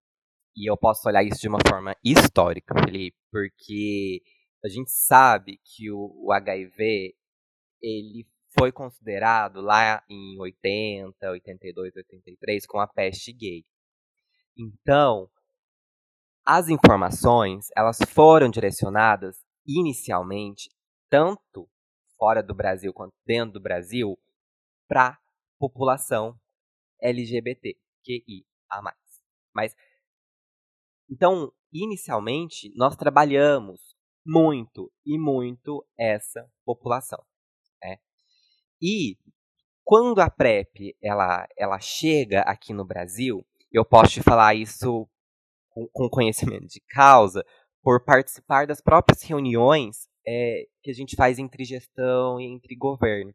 [0.56, 4.22] E eu posso olhar isso de uma forma histórica, Felipe, porque
[4.64, 7.16] a gente sabe que o, o HIV
[7.82, 13.64] ele foi considerado lá em 80, 82, 83 com a peste gay.
[14.56, 15.28] Então,
[16.46, 20.70] as informações, elas foram direcionadas inicialmente
[21.10, 21.68] tanto
[22.16, 24.16] fora do Brasil quanto dentro do Brasil
[24.86, 25.18] para
[25.58, 26.38] população
[27.04, 28.44] LGBTQIA+.
[29.54, 29.76] Mas
[31.10, 33.94] então, inicialmente, nós trabalhamos
[34.26, 37.22] muito e muito essa população.
[37.82, 37.98] Né?
[38.80, 39.18] E
[39.84, 45.06] quando a PrEP ela, ela chega aqui no Brasil, eu posso te falar isso
[45.68, 47.44] com, com conhecimento de causa,
[47.82, 53.34] por participar das próprias reuniões é, que a gente faz entre gestão e entre governo.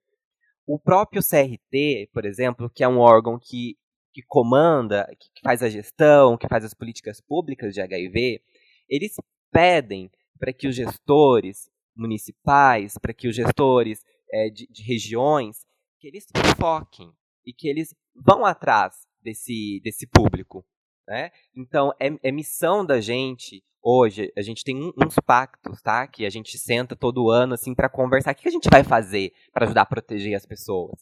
[0.71, 3.75] O próprio CRT, por exemplo, que é um órgão que,
[4.13, 8.39] que comanda, que faz a gestão, que faz as políticas públicas de HIV,
[8.88, 9.15] eles
[9.51, 15.65] pedem para que os gestores municipais, para que os gestores é, de, de regiões,
[15.99, 17.12] que eles foquem
[17.43, 20.63] e que eles vão atrás desse, desse público.
[21.10, 21.32] Né?
[21.56, 26.06] Então, é, é missão da gente hoje, a gente tem uns pactos, tá?
[26.06, 28.32] Que a gente senta todo ano, assim, para conversar.
[28.32, 31.00] O que a gente vai fazer para ajudar a proteger as pessoas?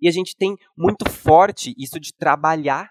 [0.00, 2.90] E a gente tem muito forte isso de trabalhar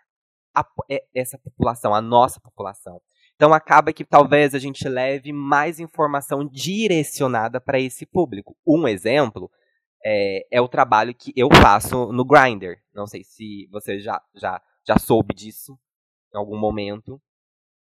[0.56, 0.66] a,
[1.14, 3.02] essa população, a nossa população.
[3.36, 8.56] Então acaba que talvez a gente leve mais informação direcionada para esse público.
[8.66, 9.52] Um exemplo
[10.06, 12.78] é, é, o trabalho que eu faço no Grindr.
[12.94, 15.78] Não sei se você já, já, já soube disso
[16.34, 17.22] em algum momento.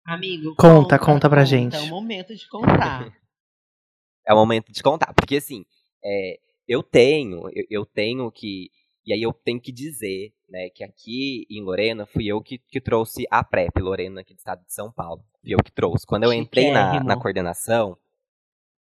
[0.04, 1.76] Amigo, conta, conta, conta pra gente.
[1.76, 3.12] É o momento de contar.
[4.26, 5.64] é o momento de contar, porque assim,
[6.04, 8.70] é, eu tenho, eu, eu, tenho que,
[9.04, 12.80] e aí eu tenho que dizer, né, que aqui em Lorena fui eu que, que
[12.80, 16.06] trouxe a PrEP, Lorena, aqui do estado de São Paulo, fui eu que trouxe.
[16.06, 17.96] Quando eu entrei na, na coordenação,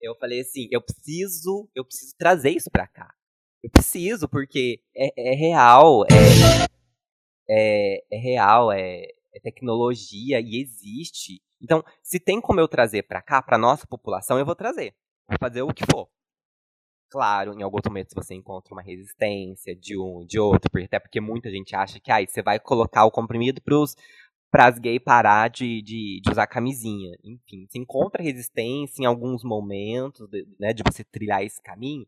[0.01, 3.13] eu falei assim, eu preciso, eu preciso trazer isso pra cá.
[3.63, 6.67] Eu preciso, porque é, é real, é,
[7.49, 9.07] é, é real, é,
[9.37, 11.43] é tecnologia e existe.
[11.61, 14.95] Então, se tem como eu trazer para cá, para nossa população, eu vou trazer.
[15.29, 16.09] Vou fazer o que for.
[17.11, 21.51] Claro, em alguns momentos você encontra uma resistência de um, de outro, até porque muita
[21.51, 23.61] gente acha que aí você vai colocar o comprimido
[24.51, 27.17] para as gays parar de, de, de, usar camisinha.
[27.23, 32.07] Enfim, você encontra resistência em alguns momentos de, né, de você trilhar esse caminho.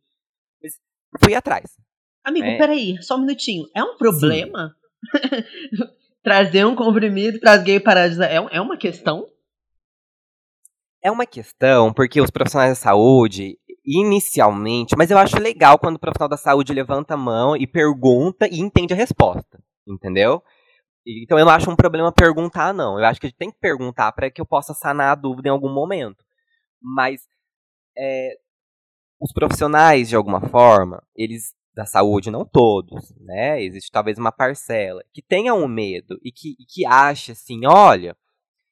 [0.61, 0.81] Mas
[1.23, 1.77] fui atrás.
[2.25, 2.59] Amigo, né?
[2.59, 3.69] peraí, só um minutinho.
[3.75, 4.75] É um problema?
[6.29, 9.27] trazer um comprimido para as gays parar de usar é, é uma questão?
[11.03, 15.99] É uma questão porque os profissionais da saúde, inicialmente, mas eu acho legal quando o
[15.99, 20.43] profissional da saúde levanta a mão e pergunta e entende a resposta, entendeu?
[21.07, 22.99] Então eu não acho um problema perguntar, não.
[22.99, 25.49] Eu acho que a gente tem que perguntar para que eu possa sanar a dúvida
[25.49, 26.23] em algum momento.
[26.83, 27.23] Mas
[27.97, 28.37] é,
[29.19, 33.63] os profissionais, de alguma forma, eles da saúde, não todos, né?
[33.63, 38.17] Existe talvez uma parcela que tenha um medo e que, e que ache assim, olha,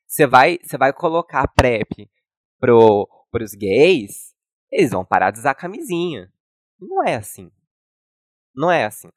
[0.05, 2.11] você vai, você vai colocar a PrEP
[2.59, 4.35] pro, pros gays,
[4.73, 6.33] eles vão parar de usar camisinha.
[6.81, 7.49] Não é assim.
[8.53, 9.09] Não é assim.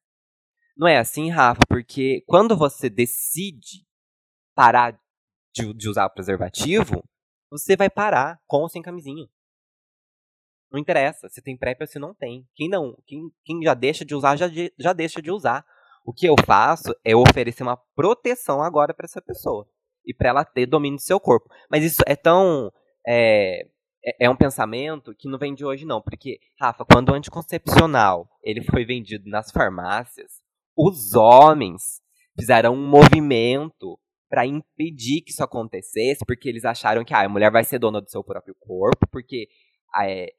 [0.77, 3.87] Não é assim, Rafa, porque quando você decide
[4.53, 5.01] parar
[5.51, 7.03] de, de usar preservativo,
[7.49, 9.27] você vai parar com ou sem camisinha.
[10.71, 12.45] Não interessa se tem PrEP ou se não tem.
[12.55, 15.65] Quem não, quem, quem já deixa de usar, já, já deixa de usar.
[16.05, 19.67] O que eu faço é oferecer uma proteção agora para essa pessoa.
[20.05, 21.49] E para ela ter domínio do seu corpo.
[21.69, 22.71] Mas isso é tão.
[23.05, 23.67] É,
[24.05, 26.01] é, é um pensamento que não vem de hoje, não.
[26.01, 30.41] Porque, Rafa, quando o anticoncepcional ele foi vendido nas farmácias,
[30.77, 32.01] os homens
[32.39, 37.51] fizeram um movimento para impedir que isso acontecesse, porque eles acharam que ah, a mulher
[37.51, 39.47] vai ser dona do seu próprio corpo, porque
[40.01, 40.31] é,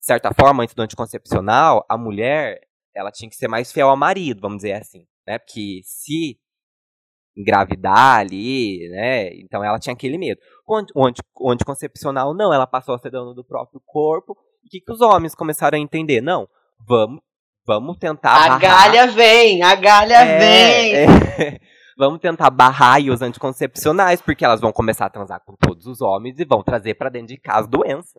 [0.00, 2.60] de certa forma, antes do anticoncepcional, a mulher
[2.94, 5.38] ela tinha que ser mais fiel ao marido, vamos dizer assim, né?
[5.38, 6.38] Porque se
[7.36, 9.34] engravidar ali, né?
[9.36, 10.40] Então ela tinha aquele medo.
[10.66, 14.36] O, anti, o anticoncepcional não, ela passou a ser dona do próprio corpo.
[14.64, 16.22] E o que, que os homens começaram a entender?
[16.22, 16.48] Não,
[16.88, 17.20] vamos,
[17.66, 18.34] vamos tentar.
[18.34, 18.60] A barrar.
[18.60, 20.94] galha vem, a galha é, vem.
[20.94, 21.60] É,
[21.98, 26.38] vamos tentar barrar os anticoncepcionais, porque elas vão começar a transar com todos os homens
[26.38, 28.18] e vão trazer para dentro de casa doença.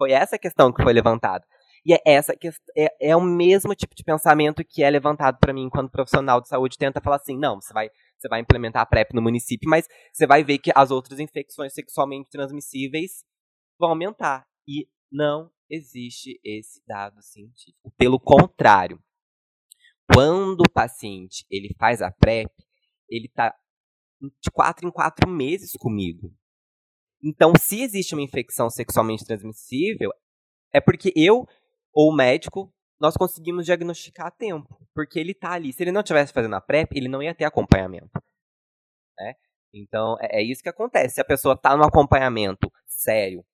[0.00, 1.46] Foi essa questão que foi levantada.
[1.84, 2.34] E é essa
[2.74, 6.48] é, é o mesmo tipo de pensamento que é levantado para mim quando profissional de
[6.48, 9.86] saúde tenta falar assim, não, você vai, você vai implementar a PrEP no município, mas
[10.10, 13.26] você vai ver que as outras infecções sexualmente transmissíveis
[13.78, 14.46] vão aumentar.
[14.66, 17.92] E não existe esse dado científico.
[17.98, 18.98] Pelo contrário,
[20.14, 22.50] quando o paciente ele faz a PrEP,
[23.06, 23.54] ele está
[24.20, 26.34] de quatro em quatro meses comigo.
[27.22, 30.10] Então, se existe uma infecção sexualmente transmissível,
[30.72, 31.46] é porque eu
[31.92, 35.72] ou o médico nós conseguimos diagnosticar a tempo, porque ele tá ali.
[35.72, 38.10] Se ele não tivesse fazendo a PrEP, ele não ia ter acompanhamento.
[39.18, 39.34] Né?
[39.72, 41.14] Então, é, é isso que acontece.
[41.14, 43.44] Se a pessoa tá no acompanhamento sério,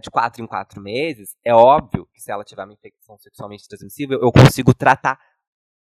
[0.00, 4.18] de quatro em quatro meses, é óbvio que se ela tiver uma infecção sexualmente transmissível,
[4.20, 5.20] eu consigo tratar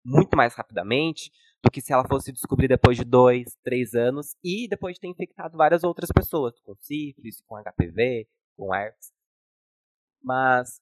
[0.04, 4.66] muito mais rapidamente do que se ela fosse descobrir depois de dois, três anos e
[4.68, 9.12] depois de ter infectado várias outras pessoas, com sífilis, com HPV, com herpes.
[10.22, 10.80] Mas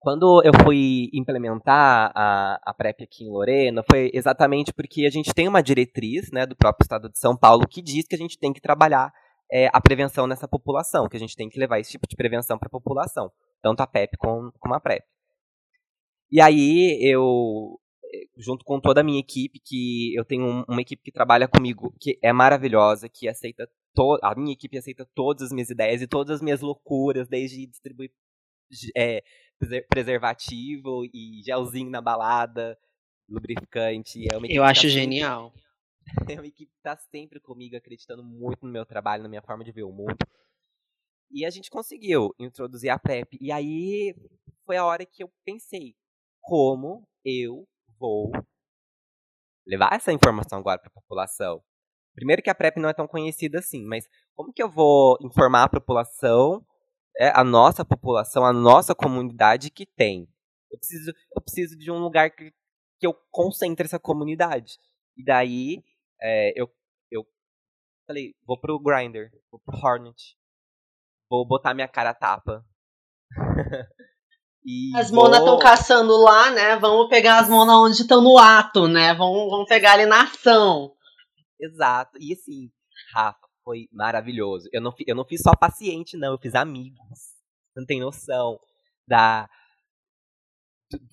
[0.00, 5.32] quando eu fui implementar a, a PrEP aqui em Lorena, foi exatamente porque a gente
[5.34, 8.38] tem uma diretriz né, do próprio Estado de São Paulo que diz que a gente
[8.38, 9.12] tem que trabalhar
[9.50, 12.58] é, a prevenção nessa população, que a gente tem que levar esse tipo de prevenção
[12.58, 13.30] para a população,
[13.62, 15.04] tanto a PEP como, como a PrEP.
[16.30, 17.78] E aí eu
[18.36, 22.18] junto com toda a minha equipe, que eu tenho uma equipe que trabalha comigo, que
[22.22, 26.36] é maravilhosa, que aceita to a minha equipe aceita todas as minhas ideias e todas
[26.36, 28.12] as minhas loucuras, desde distribuir
[28.96, 29.22] é,
[29.88, 32.78] preservativo e gelzinho na balada,
[33.28, 34.24] lubrificante.
[34.24, 35.52] É eu acho tá genial.
[36.04, 39.42] Sempre, é uma equipe que está sempre comigo, acreditando muito no meu trabalho, na minha
[39.42, 40.16] forma de ver o mundo.
[41.30, 43.36] E a gente conseguiu introduzir a PrEP.
[43.40, 44.14] E aí
[44.64, 45.96] foi a hora que eu pensei,
[46.40, 47.66] como eu
[47.98, 48.30] vou
[49.66, 51.62] levar essa informação agora para a população.
[52.14, 55.64] Primeiro que a PrEP não é tão conhecida assim, mas como que eu vou informar
[55.64, 56.64] a população,
[57.18, 60.28] é, a nossa população, a nossa comunidade que tem?
[60.70, 62.50] Eu preciso, eu preciso de um lugar que,
[62.98, 64.78] que eu concentre essa comunidade.
[65.16, 65.84] E daí
[66.20, 66.70] é, eu,
[67.10, 67.26] eu
[68.06, 70.36] falei, vou pro Grindr, vou pro Hornet,
[71.28, 72.64] vou botar minha cara tapa.
[74.66, 76.76] E as monas estão caçando lá, né?
[76.76, 79.14] Vamos pegar as monas onde estão no ato, né?
[79.14, 80.92] Vamos, vamos pegar ali na ação.
[81.60, 82.18] Exato.
[82.20, 82.68] E assim,
[83.14, 84.68] Rafa, foi maravilhoso.
[84.72, 86.32] Eu não, eu não fiz só paciente, não.
[86.32, 86.98] Eu fiz amigos.
[87.08, 88.58] Você não tem noção
[89.06, 89.48] da,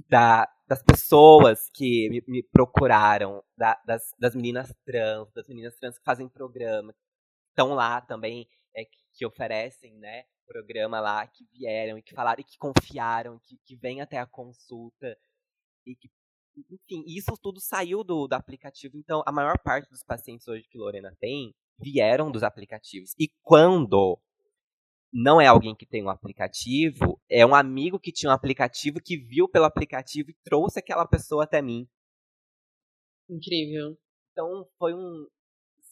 [0.10, 5.98] da, das pessoas que me, me procuraram, da, das, das meninas trans, das meninas trans
[6.00, 6.92] que fazem programa,
[7.50, 10.24] estão lá também, é, que, que oferecem, né?
[10.46, 14.26] Programa lá que vieram e que falaram e que confiaram, que, que vem até a
[14.26, 15.18] consulta
[15.86, 16.10] e que
[16.56, 18.98] enfim, isso tudo saiu do, do aplicativo.
[18.98, 23.16] Então, a maior parte dos pacientes hoje que Lorena tem vieram dos aplicativos.
[23.20, 24.20] E quando
[25.12, 29.18] não é alguém que tem um aplicativo, é um amigo que tinha um aplicativo que
[29.18, 31.88] viu pelo aplicativo e trouxe aquela pessoa até mim.
[33.30, 33.98] Incrível.
[34.32, 35.28] Então, foi um,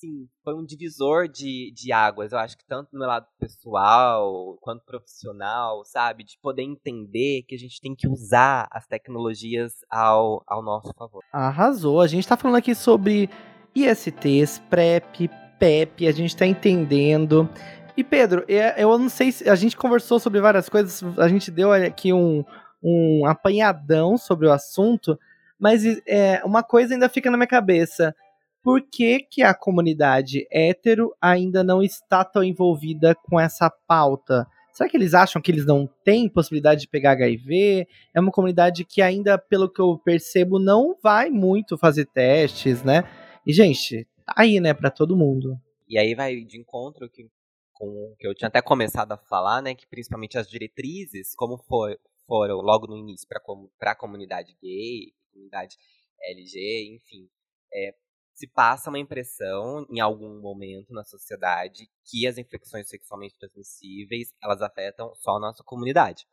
[0.01, 2.31] assim, foi um divisor de, de águas.
[2.31, 6.23] Eu acho que tanto no meu lado pessoal quanto profissional, sabe?
[6.23, 11.23] De poder entender que a gente tem que usar as tecnologias ao, ao nosso favor.
[11.31, 12.01] Arrasou.
[12.01, 13.29] A gente tá falando aqui sobre
[13.75, 17.47] ISTs, PrEP, PEP, a gente tá entendendo.
[17.95, 21.51] E Pedro, é, eu não sei se a gente conversou sobre várias coisas, a gente
[21.51, 22.43] deu aqui um,
[22.81, 25.19] um apanhadão sobre o assunto,
[25.59, 28.15] mas é, uma coisa ainda fica na minha cabeça
[28.63, 34.47] por que, que a comunidade hétero ainda não está tão envolvida com essa pauta?
[34.71, 37.87] Será que eles acham que eles não têm possibilidade de pegar HIV?
[38.13, 43.03] É uma comunidade que ainda, pelo que eu percebo, não vai muito fazer testes, né?
[43.45, 45.57] E, gente, tá aí, né, para todo mundo.
[45.89, 47.27] E aí vai de encontro que,
[47.73, 51.57] com o que eu tinha até começado a falar, né, que principalmente as diretrizes, como
[51.57, 55.75] foi, foram logo no início para a comunidade gay, comunidade
[56.23, 57.27] LG, enfim,
[57.73, 57.93] é,
[58.33, 64.61] se passa uma impressão em algum momento na sociedade que as infecções sexualmente transmissíveis elas
[64.61, 66.25] afetam só a nossa comunidade.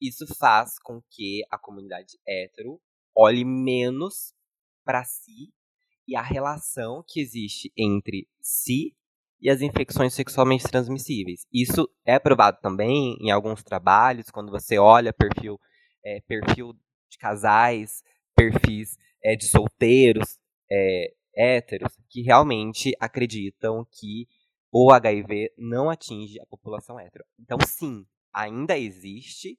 [0.00, 2.80] Isso faz com que a comunidade hétero
[3.16, 4.34] olhe menos
[4.84, 5.52] para si
[6.06, 8.94] e a relação que existe entre si
[9.40, 11.46] e as infecções sexualmente transmissíveis.
[11.52, 15.60] Isso é provado também em alguns trabalhos, quando você olha perfil,
[16.04, 16.72] é, perfil
[17.10, 18.02] de casais,
[18.34, 20.38] perfis é, de solteiros,
[20.70, 24.26] é, héteros que realmente acreditam que
[24.72, 27.24] o HIV não atinge a população hétero.
[27.38, 29.58] Então, sim, ainda existe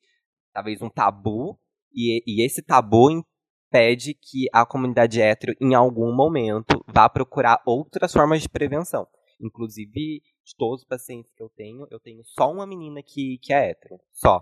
[0.55, 1.59] talvez um tabu,
[1.93, 8.13] e, e esse tabu impede que a comunidade hétero, em algum momento, vá procurar outras
[8.13, 9.05] formas de prevenção.
[9.39, 13.51] Inclusive, de todos os pacientes que eu tenho, eu tenho só uma menina que, que
[13.51, 13.99] é hétero.
[14.13, 14.41] Só.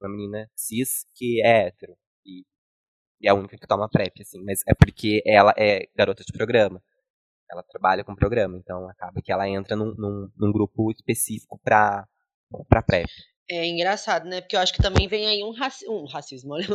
[0.00, 1.96] Uma menina cis que é hétero.
[3.20, 4.42] E é a única que toma PrEP, assim.
[4.44, 6.82] Mas é porque ela é garota de programa.
[7.50, 12.06] Ela trabalha com programa, então acaba que ela entra num, num, num grupo específico pra,
[12.68, 13.08] pra PrEP.
[13.48, 14.40] É engraçado, né?
[14.40, 16.66] Porque eu acho que também vem aí um, raci um racismo, olha,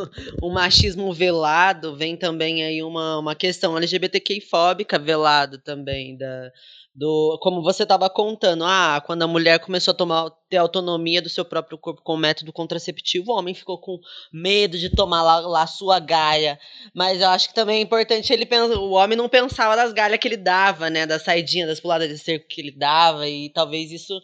[0.42, 6.50] um machismo velado, vem também aí uma, uma questão LGBTQ-fóbica velado também, da,
[6.96, 11.28] do como você estava contando, ah, quando a mulher começou a tomar ter autonomia do
[11.28, 14.00] seu próprio corpo com método contraceptivo, o homem ficou com
[14.32, 16.58] medo de tomar lá, lá sua galha.
[16.94, 20.20] Mas eu acho que também é importante ele pensar, o homem não pensava das galhas
[20.20, 23.92] que ele dava, né, das saidinhas, das puladas de cerco que ele dava e talvez
[23.92, 24.22] isso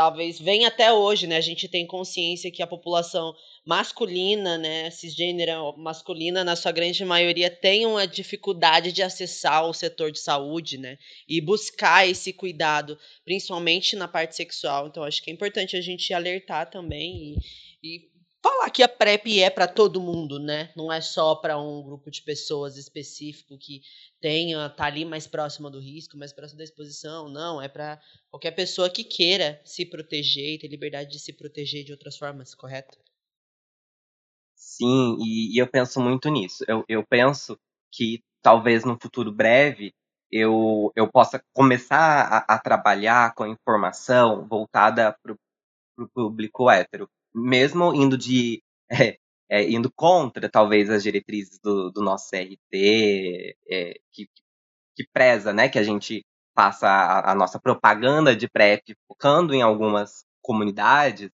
[0.00, 1.36] talvez venha até hoje, né?
[1.36, 3.34] A gente tem consciência que a população
[3.66, 10.10] masculina, né, cisgênera masculina, na sua grande maioria, tem uma dificuldade de acessar o setor
[10.10, 10.96] de saúde, né,
[11.28, 14.86] e buscar esse cuidado, principalmente na parte sexual.
[14.86, 17.34] Então, acho que é importante a gente alertar também
[17.82, 18.09] e, e
[18.42, 20.72] falar que a PrEP é para todo mundo, né?
[20.76, 23.82] Não é só para um grupo de pessoas específico que
[24.20, 27.28] tenha tá ali mais próxima do risco, mais próxima da exposição.
[27.28, 31.84] Não, é para qualquer pessoa que queira se proteger e ter liberdade de se proteger
[31.84, 32.98] de outras formas, correto?
[34.54, 36.64] Sim, e, e eu penso muito nisso.
[36.68, 37.58] Eu, eu penso
[37.90, 39.92] que talvez no futuro breve
[40.30, 45.32] eu, eu possa começar a, a trabalhar com informação voltada para
[45.98, 49.18] o público hétero mesmo indo de é,
[49.50, 54.28] é, indo contra talvez as diretrizes do, do nosso CRT, é, que,
[54.96, 56.24] que preza, né, que a gente
[56.54, 61.30] faça a, a, nossa propaganda de PrEP focando em algumas comunidades,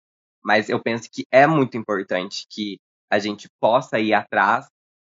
[0.44, 2.80] mas eu penso que é muito importante que
[3.10, 4.66] a gente possa ir atrás,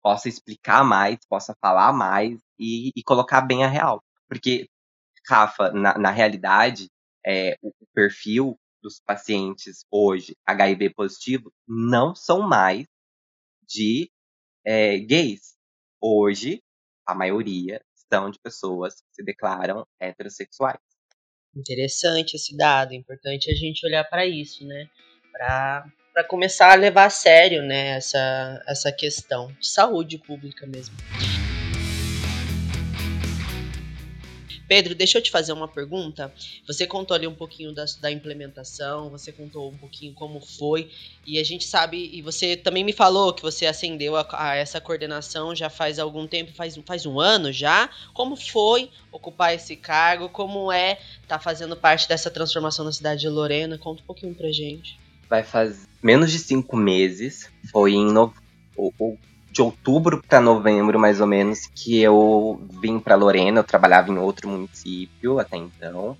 [0.02, 4.02] possa explicar mais, possa falar mais e, e colocar bem a real.
[4.28, 4.68] Porque,
[5.28, 6.88] Rafa, na, na realidade,
[7.24, 12.86] é, o perfil dos pacientes hoje HIV positivo não são mais
[13.62, 14.10] de
[14.64, 15.56] é, gays.
[16.00, 16.62] Hoje,
[17.06, 17.80] a maioria
[18.12, 20.80] são de pessoas que se declaram heterossexuais.
[21.54, 24.88] Interessante esse dado, importante a gente olhar para isso, né?
[25.32, 30.94] Para começar a levar a sério né, essa, essa questão de saúde pública mesmo.
[34.72, 36.32] Pedro, deixa eu te fazer uma pergunta.
[36.66, 40.90] Você contou ali um pouquinho da, da implementação, você contou um pouquinho como foi,
[41.26, 44.80] e a gente sabe, e você também me falou que você ascendeu a, a essa
[44.80, 47.90] coordenação já faz algum tempo, faz, faz um ano já.
[48.14, 50.30] Como foi ocupar esse cargo?
[50.30, 53.76] Como é estar tá fazendo parte dessa transformação na cidade de Lorena?
[53.76, 54.98] Conta um pouquinho pra gente.
[55.28, 58.32] Vai fazer menos de cinco meses, foi em no,
[58.74, 59.18] o,
[59.52, 63.60] de outubro para novembro, mais ou menos, que eu vim para Lorena.
[63.60, 66.16] Eu trabalhava em outro município até então.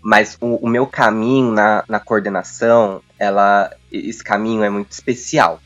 [0.00, 5.60] Mas o, o meu caminho na, na, coordenação, ela, esse caminho é muito especial.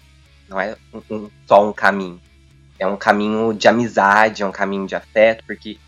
[0.49, 2.21] Não é um, um, só um caminho.
[2.79, 5.79] É um caminho de amizade, é um caminho de afeto, porque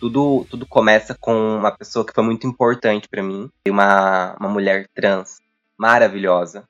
[0.00, 3.48] tudo, tudo começa com uma pessoa que foi muito importante para mim.
[3.68, 5.40] Uma, uma mulher trans
[5.78, 6.64] maravilhosa,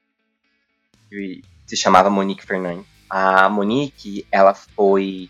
[1.09, 2.92] que se chamava Monique Fernandes.
[3.15, 5.29] A Monique, ela foi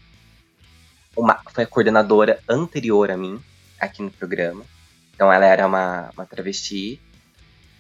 [1.17, 3.43] uma foi a coordenadora anterior a mim
[3.77, 4.65] aqui no programa.
[5.13, 7.01] Então ela era uma, uma travesti,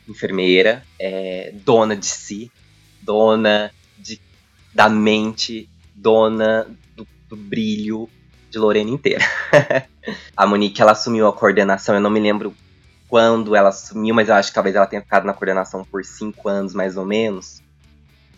[0.09, 2.51] enfermeira, é, dona de si,
[3.01, 4.21] dona de,
[4.75, 8.11] da mente, dona do, do brilho
[8.51, 9.25] de Lorena inteira.
[10.37, 12.53] a Monique, ela assumiu a coordenação, eu não me lembro
[13.07, 16.49] quando ela assumiu, mas eu acho que talvez ela tenha ficado na coordenação por cinco
[16.49, 17.63] anos, mais ou menos.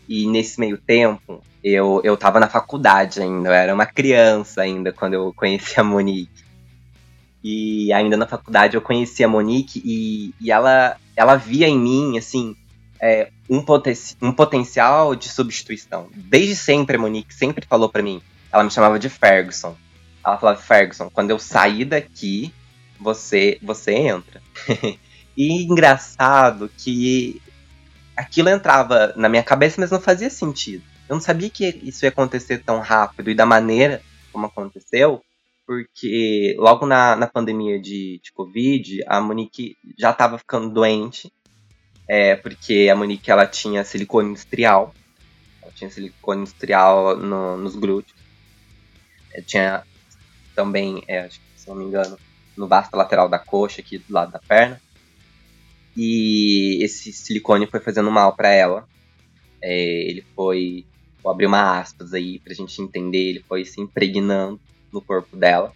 [0.09, 4.92] E nesse meio tempo, eu, eu tava na faculdade ainda, eu era uma criança ainda
[4.92, 6.44] quando eu conheci a Monique.
[7.42, 12.18] E ainda na faculdade eu conheci a Monique e, e ela, ela via em mim,
[12.18, 12.57] assim,
[13.00, 16.09] é, um, poten um potencial de substituição.
[16.14, 19.76] Desde sempre a Monique sempre falou para mim, ela me chamava de Ferguson.
[20.24, 22.52] Ela falava, Ferguson, quando eu sair daqui,
[22.98, 24.40] você, você entra.
[25.36, 27.42] e engraçado que
[28.17, 30.85] aquilo entrava na minha cabeça, mas não fazia sentido.
[31.09, 34.01] Eu não sabia que isso ia acontecer tão rápido e da maneira
[34.33, 35.23] como aconteceu,
[35.67, 41.33] porque logo na, na pandemia de, de Covid, a Monique já estava ficando doente,
[42.09, 44.95] é, porque a Monique ela tinha silicone industrial,
[45.62, 48.19] ela tinha silicone industrial no, nos glúteos,
[49.33, 49.85] é, tinha
[50.55, 52.19] também, é, se não me engano,
[52.57, 54.81] no vasto lateral da coxa, aqui do lado da perna,
[55.97, 58.88] e esse silicone foi fazendo mal para ela.
[59.62, 60.84] É, ele foi.
[61.22, 63.30] Vou abrir uma aspas aí pra gente entender.
[63.30, 64.61] Ele foi se impregnando
[64.92, 65.72] no corpo dela.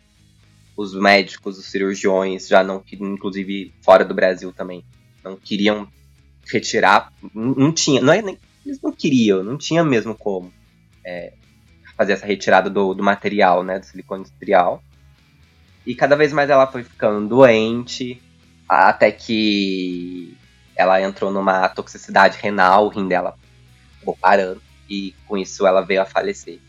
[0.76, 4.84] Os médicos, os cirurgiões já não queriam, inclusive fora do Brasil também,
[5.24, 5.88] não queriam
[6.50, 7.12] retirar.
[7.34, 8.00] Não, não tinha.
[8.00, 8.38] Não é nem.
[8.64, 10.52] Eles não queriam, não tinha mesmo como
[11.04, 11.32] é,
[11.96, 13.78] fazer essa retirada do, do material, né?
[13.78, 14.82] Do silicone industrial.
[15.86, 18.20] E cada vez mais ela foi ficando doente,
[18.68, 20.36] até que
[20.76, 23.36] ela entrou numa toxicidade renal, o rim dela
[23.96, 26.60] acabou parando, e com isso ela veio a falecer.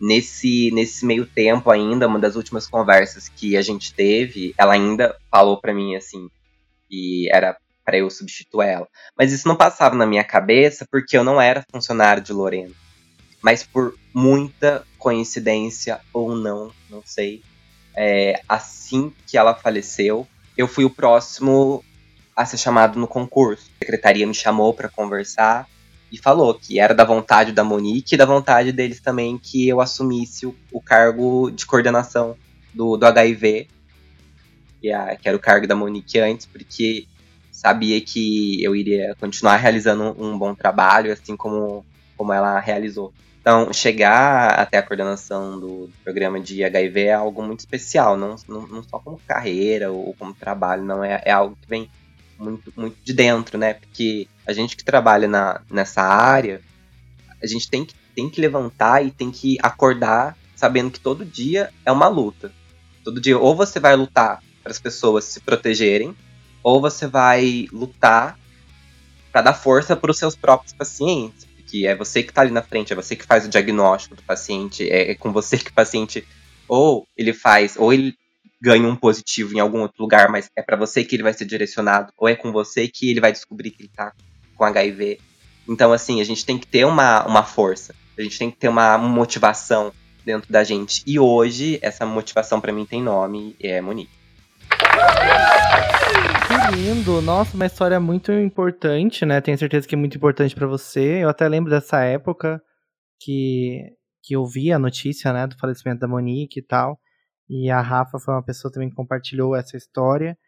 [0.00, 5.16] Nesse, nesse meio tempo ainda, uma das últimas conversas que a gente teve, ela ainda
[5.30, 6.28] falou para mim assim,
[6.88, 8.88] que era para eu substituir ela.
[9.16, 12.72] Mas isso não passava na minha cabeça porque eu não era funcionário de Lorena.
[13.42, 17.42] Mas por muita coincidência ou não, não sei,
[17.94, 20.26] é, assim que ela faleceu,
[20.56, 21.84] eu fui o próximo
[22.36, 23.70] a ser chamado no concurso.
[23.76, 25.68] A secretaria me chamou para conversar
[26.10, 29.80] e falou que era da vontade da Monique e da vontade deles também que eu
[29.80, 32.36] assumisse o, o cargo de coordenação
[32.72, 33.68] do, do HIV,
[34.80, 37.06] que, é, que era o cargo da Monique antes, porque
[37.50, 41.84] sabia que eu iria continuar realizando um bom trabalho, assim como,
[42.16, 43.12] como ela realizou.
[43.44, 48.66] Então, chegar até a coordenação do, programa de HIV é algo muito especial, não, não,
[48.66, 51.90] não, só como carreira ou como trabalho, não é, é algo que vem
[52.38, 53.74] muito, muito de dentro, né?
[53.74, 56.62] Porque a gente que trabalha na, nessa área,
[57.42, 61.68] a gente tem que, tem que levantar e tem que acordar sabendo que todo dia
[61.84, 62.50] é uma luta.
[63.04, 66.16] Todo dia, ou você vai lutar para as pessoas se protegerem,
[66.62, 68.38] ou você vai lutar
[69.30, 72.62] para dar força para os seus próprios pacientes, porque é você que está ali na
[72.62, 75.74] frente, é você que faz o diagnóstico do paciente, é, é com você que o
[75.74, 76.24] paciente
[76.68, 78.14] ou ele faz, ou ele
[78.62, 81.44] ganha um positivo em algum outro lugar, mas é para você que ele vai ser
[81.44, 84.12] direcionado, ou é com você que ele vai descobrir que ele tá
[84.54, 85.18] com HIV.
[85.68, 88.68] Então, assim, a gente tem que ter uma, uma força, a gente tem que ter
[88.68, 89.92] uma motivação
[90.24, 91.02] dentro da gente.
[91.04, 94.12] E hoje, essa motivação para mim tem nome, é Monique.
[96.72, 97.20] Lindo!
[97.20, 99.40] Nossa, uma história muito importante, né?
[99.40, 101.22] Tenho certeza que é muito importante para você.
[101.22, 102.62] Eu até lembro dessa época
[103.20, 103.92] que,
[104.22, 106.98] que eu vi a notícia, né, do falecimento da Monique e tal.
[107.48, 110.38] E a Rafa foi uma pessoa também que compartilhou essa história.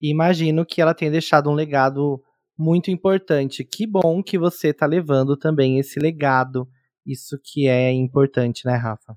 [0.00, 2.22] E imagino que ela tenha deixado um legado
[2.56, 3.64] muito importante.
[3.64, 6.68] Que bom que você está levando também esse legado.
[7.04, 9.16] Isso que é importante, né, Rafa?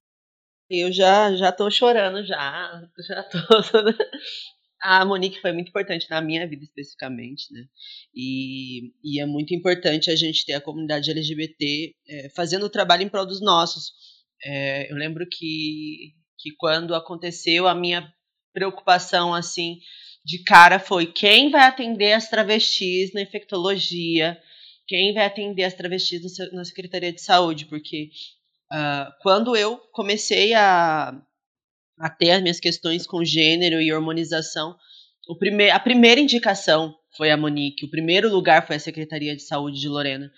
[0.69, 3.39] Eu já já tô chorando já, já tô
[4.81, 7.65] a Monique foi muito importante na minha vida especificamente, né?
[8.13, 13.03] E, e é muito importante a gente ter a comunidade LGBT é, fazendo o trabalho
[13.03, 13.91] em prol dos nossos.
[14.43, 18.13] É, eu lembro que que quando aconteceu a minha
[18.53, 19.79] preocupação assim
[20.23, 24.37] de cara foi quem vai atender as travestis na infectologia,
[24.87, 26.21] quem vai atender as travestis
[26.51, 28.09] na Secretaria de Saúde, porque
[28.71, 31.19] uh, quando eu comecei a,
[31.99, 34.75] a ter as minhas questões com gênero e hormonização,
[35.39, 39.79] prime a primeira indicação foi a Monique, o primeiro lugar foi a Secretaria de Saúde
[39.79, 40.31] de Lorena.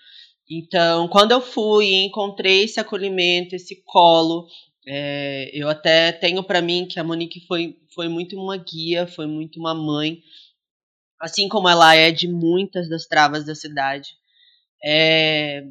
[0.50, 4.48] Então, quando eu fui e encontrei esse acolhimento, esse colo,
[4.86, 9.26] é, eu até tenho para mim que a Monique foi, foi muito uma guia, foi
[9.26, 10.20] muito uma mãe,
[11.20, 14.10] assim como ela é de muitas das travas da cidade.
[14.84, 15.64] É,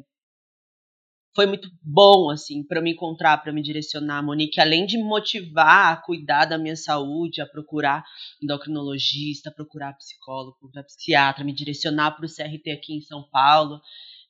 [1.34, 4.22] foi muito bom assim para me encontrar, para me direcionar.
[4.22, 8.04] Monique, além de me motivar a cuidar da minha saúde, a procurar
[8.42, 13.80] endocrinologista, procurar psicólogo, procurar psiquiatra, me direcionar para o CRT aqui em São Paulo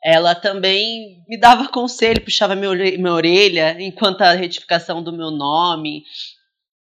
[0.02, 6.04] ela também me dava conselho, puxava minha orelha enquanto a retificação do meu nome,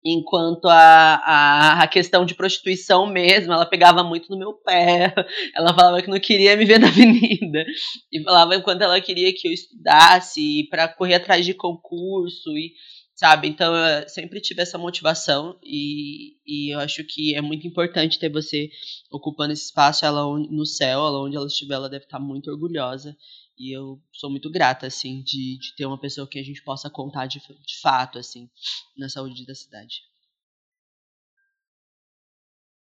[0.03, 5.13] enquanto a, a, a, questão de prostituição mesmo, ela pegava muito no meu pé,
[5.55, 7.65] ela falava que não queria me ver na avenida,
[8.11, 12.73] e falava enquanto ela queria que eu estudasse para correr atrás de concurso, e
[13.21, 13.47] sabe?
[13.47, 18.29] Então eu sempre tive essa motivação e, e eu acho que é muito importante ter
[18.29, 18.71] você
[19.11, 23.15] ocupando esse espaço, ela no céu, ela onde ela estiver, ela deve estar muito orgulhosa.
[23.61, 26.89] E eu sou muito grata, assim, de, de ter uma pessoa que a gente possa
[26.89, 28.49] contar de, de fato, assim,
[28.97, 30.01] na saúde da cidade.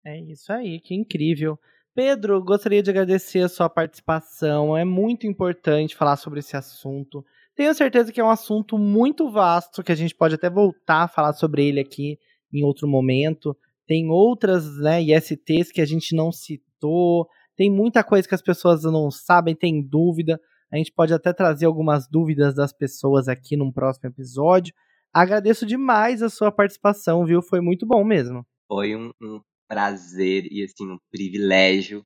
[0.04, 1.60] É isso aí, que incrível.
[1.94, 4.76] Pedro, gostaria de agradecer a sua participação.
[4.76, 7.24] É muito importante falar sobre esse assunto.
[7.56, 11.08] Tenho certeza que é um assunto muito vasto, que a gente pode até voltar a
[11.08, 12.18] falar sobre ele aqui
[12.52, 13.56] em outro momento.
[13.86, 18.84] Tem outras né, ISTs que a gente não citou, tem muita coisa que as pessoas
[18.86, 20.42] não sabem, tem dúvida.
[20.74, 24.74] A gente pode até trazer algumas dúvidas das pessoas aqui num próximo episódio.
[25.14, 27.44] Agradeço demais a sua participação, viu?
[27.44, 28.44] Foi muito bom mesmo.
[28.68, 32.02] Foi um, um prazer e assim um privilégio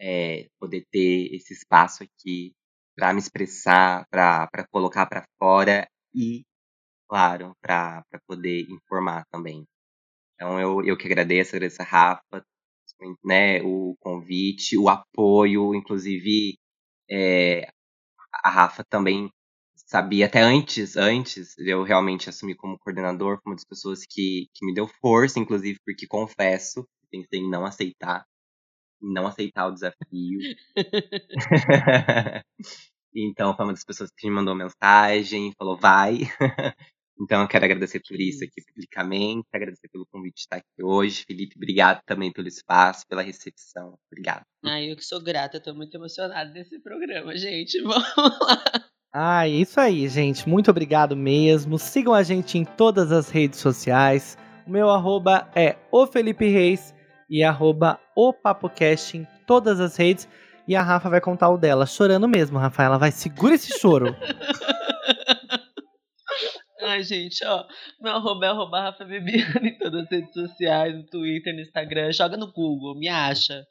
[0.00, 2.52] é, poder ter esse espaço aqui
[2.94, 5.84] para me expressar, para colocar para fora
[6.14, 6.44] e,
[7.08, 9.64] claro, para poder informar também.
[10.34, 12.44] Então eu, eu que agradeço, agradeço a Rafa,
[13.24, 16.56] né, o convite, o apoio, inclusive
[17.10, 17.68] é,
[18.44, 19.30] a Rafa também
[19.76, 24.48] sabia até antes, antes de eu realmente assumir como coordenador, foi uma das pessoas que,
[24.54, 28.24] que me deu força, inclusive, porque confesso, pensei em não aceitar
[29.02, 30.40] em não aceitar o desafio.
[33.14, 36.20] então, foi uma das pessoas que me mandou mensagem, falou, vai.
[37.18, 41.24] então, eu quero agradecer por isso aqui publicamente, agradecer pelo convite de estar aqui hoje.
[41.26, 43.98] Felipe, obrigado também pelo espaço, pela recepção.
[44.10, 44.42] Obrigado.
[44.64, 47.80] Ai, eu que sou grata, tô muito emocionada desse programa, gente.
[47.82, 48.62] Vamos lá.
[49.12, 50.46] Ah, isso aí, gente.
[50.46, 51.78] Muito obrigado mesmo.
[51.78, 54.36] Sigam a gente em todas as redes sociais.
[54.66, 56.94] O meu arroba é o Felipe Reis
[57.30, 60.28] e arroba o PapoCast em todas as redes.
[60.68, 62.82] E a Rafa vai contar o dela, chorando mesmo, Rafa.
[62.82, 64.14] Ela vai segura esse choro.
[66.82, 67.66] Ai, gente, ó.
[68.00, 72.12] Meu arroba é arroba Rafa Bebiano em todas as redes sociais, no Twitter, no Instagram.
[72.12, 73.66] Joga no Google, me acha.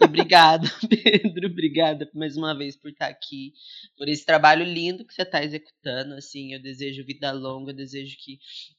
[0.00, 1.48] Obrigado, Pedro.
[1.48, 3.52] Obrigada mais uma vez por estar aqui.
[3.96, 6.14] Por esse trabalho lindo que você está executando.
[6.14, 8.38] Assim, eu desejo vida longa, eu desejo que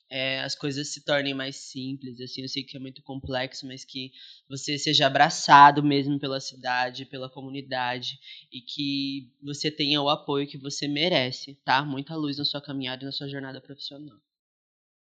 [0.10, 3.84] é, as coisas se tornem mais simples, assim, eu sei que é muito complexo, mas
[3.84, 4.12] que
[4.48, 8.20] você seja abraçado mesmo pela cidade, pela comunidade
[8.52, 11.84] e que você tenha o apoio que você merece, tá?
[11.84, 14.18] Muita luz na sua caminhada e na sua jornada profissional.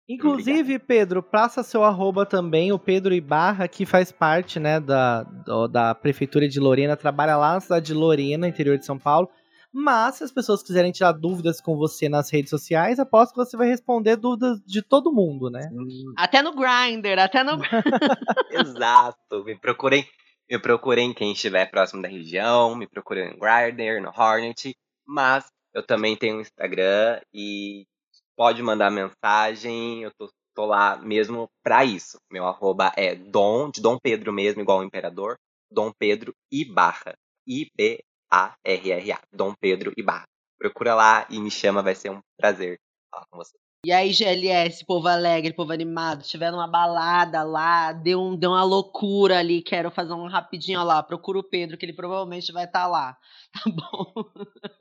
[0.07, 5.23] Inclusive, Pedro, passa seu arroba também, o Pedro Ibarra, que faz parte, né, da,
[5.71, 9.31] da Prefeitura de Lorena, trabalha lá na cidade de Lorena, interior de São Paulo,
[9.77, 13.57] mas se as pessoas quiserem tirar dúvidas com você nas redes sociais, aposto que você
[13.57, 15.69] vai responder dúvidas de todo mundo, né?
[16.17, 17.59] Até no Grindr, até no.
[18.53, 19.43] Exato.
[19.45, 20.09] Me procurem,
[20.49, 25.85] me procurem quem estiver próximo da região, me procurem no Grindr, no Hornet, mas eu
[25.85, 27.85] também tenho um Instagram e
[28.37, 32.19] pode mandar mensagem, eu tô, tô lá mesmo pra isso.
[32.31, 35.35] Meu arroba é Dom, de Dom Pedro mesmo, igual o Imperador,
[35.69, 37.17] Dom Pedro Ibarra.
[37.47, 38.03] I-B
[38.35, 40.25] a-R-R-A, Dom Pedro e Barra.
[40.59, 42.79] Procura lá e me chama, vai ser um prazer
[43.11, 43.57] falar com você.
[43.87, 48.65] E aí, GLS, povo alegre, povo animado, tiver numa balada lá, deu, um, deu uma
[48.65, 52.85] loucura ali, quero fazer um rapidinho lá, procura o Pedro, que ele provavelmente vai estar
[52.85, 53.19] tá lá,
[53.53, 54.25] tá bom?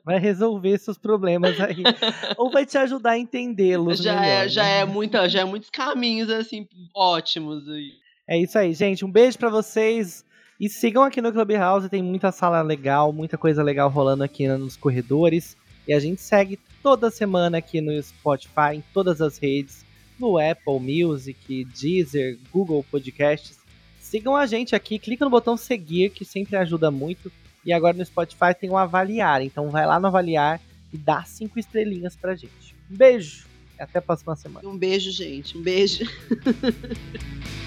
[0.02, 1.82] Vai resolver seus problemas aí,
[2.38, 5.68] ou vai te ajudar a entendê-los já melhor, É, já, é muita, já é muitos
[5.68, 7.92] caminhos, assim, ótimos aí.
[8.26, 10.24] É isso aí, gente, um beijo para vocês,
[10.64, 14.78] e sigam aqui no Clubhouse, tem muita sala legal, muita coisa legal rolando aqui nos
[14.78, 15.54] corredores.
[15.86, 19.84] E a gente segue toda semana aqui no Spotify, em todas as redes,
[20.18, 23.58] no Apple Music, Deezer, Google Podcasts.
[24.00, 27.30] Sigam a gente aqui, clica no botão seguir, que sempre ajuda muito.
[27.62, 31.24] E agora no Spotify tem o um avaliar, então vai lá no avaliar e dá
[31.24, 32.74] cinco estrelinhas pra gente.
[32.90, 33.44] Um beijo
[33.78, 34.66] até a próxima semana.
[34.66, 35.58] Um beijo, gente.
[35.58, 36.04] Um beijo.